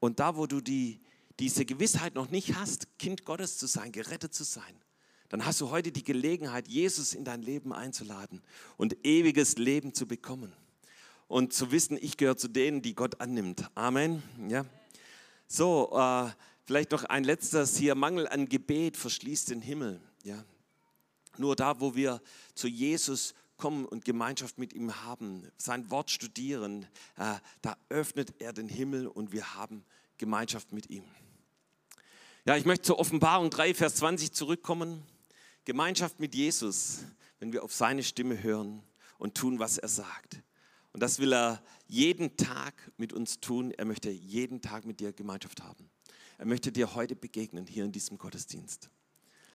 Und 0.01 0.21
da, 0.21 0.37
wo 0.37 0.47
du 0.47 0.61
die, 0.61 1.01
diese 1.39 1.65
Gewissheit 1.65 2.15
noch 2.15 2.31
nicht 2.31 2.57
hast, 2.57 2.99
Kind 2.99 3.25
Gottes 3.25 3.59
zu 3.59 3.67
sein, 3.67 3.93
gerettet 3.93 4.35
zu 4.35 4.45
sein, 4.45 4.75
dann 5.29 5.45
hast 5.45 5.61
du 5.61 5.71
heute 5.71 5.93
die 5.93 6.05
Gelegenheit, 6.05 6.69
Jesus 6.69 7.13
in 7.13 7.25
dein 7.25 7.43
Leben 7.43 7.73
einzuladen 7.73 8.43
und 8.77 9.05
ewiges 9.05 9.59
Leben 9.59 9.93
zu 9.93 10.07
bekommen. 10.07 10.53
Und 11.27 11.53
zu 11.53 11.71
wissen, 11.71 11.99
ich 12.01 12.17
gehöre 12.17 12.39
zu 12.39 12.49
denen, 12.49 12.81
die 12.81 12.95
Gott 12.95 13.21
annimmt. 13.21 13.69
Amen. 13.75 14.23
Ja. 14.49 14.65
So, 15.47 15.91
äh, 15.93 16.31
vielleicht 16.65 16.91
noch 16.93 17.05
ein 17.05 17.23
letztes 17.23 17.77
hier. 17.77 17.95
Mangel 17.95 18.27
an 18.27 18.49
Gebet 18.49 18.97
verschließt 18.97 19.51
den 19.51 19.61
Himmel. 19.61 20.01
Ja. 20.25 20.43
Nur 21.37 21.55
da, 21.55 21.81
wo 21.81 21.95
wir 21.95 22.23
zu 22.55 22.67
Jesus 22.67 23.35
kommen 23.59 23.85
und 23.85 24.07
Gemeinschaft 24.07 24.57
mit 24.57 24.73
ihm 24.73 25.05
haben, 25.05 25.47
sein 25.59 25.91
Wort 25.91 26.11
studieren, 26.11 26.87
äh, 27.19 27.35
da 27.61 27.77
öffnet 27.91 28.41
er 28.41 28.55
den 28.55 28.69
Himmel 28.71 29.07
und 29.07 29.33
wir 29.33 29.55
haben 29.55 29.85
Gemeinschaft 30.17 30.73
mit 30.73 30.89
ihm. 30.89 31.05
Ja, 32.49 32.57
ich 32.57 32.65
möchte 32.65 32.87
zur 32.87 32.99
Offenbarung 32.99 33.51
3, 33.51 33.75
Vers 33.75 33.97
20 33.97 34.33
zurückkommen. 34.33 35.03
Gemeinschaft 35.67 36.19
mit 36.19 36.35
Jesus, 36.35 37.01
wenn 37.41 37.53
wir 37.53 37.63
auf 37.63 37.75
seine 37.75 38.03
Stimme 38.03 38.43
hören 38.43 38.83
und 39.19 39.35
tun, 39.35 39.59
was 39.59 39.77
er 39.77 39.89
sagt. 39.89 40.43
Und 40.95 41.03
das 41.03 41.19
will 41.19 41.35
er 41.35 41.63
jeden 41.89 42.39
Tag 42.39 42.91
mit 42.97 43.13
uns 43.13 43.41
tun. 43.41 43.71
Er 43.73 43.85
möchte 43.85 44.09
jeden 44.09 44.63
Tag 44.63 44.87
mit 44.87 44.99
dir 44.99 45.13
Gemeinschaft 45.13 45.63
haben. 45.63 45.91
Er 46.39 46.47
möchte 46.47 46.73
dir 46.73 46.95
heute 46.95 47.15
begegnen, 47.17 47.67
hier 47.67 47.85
in 47.85 47.93
diesem 47.93 48.17
Gottesdienst. 48.17 48.89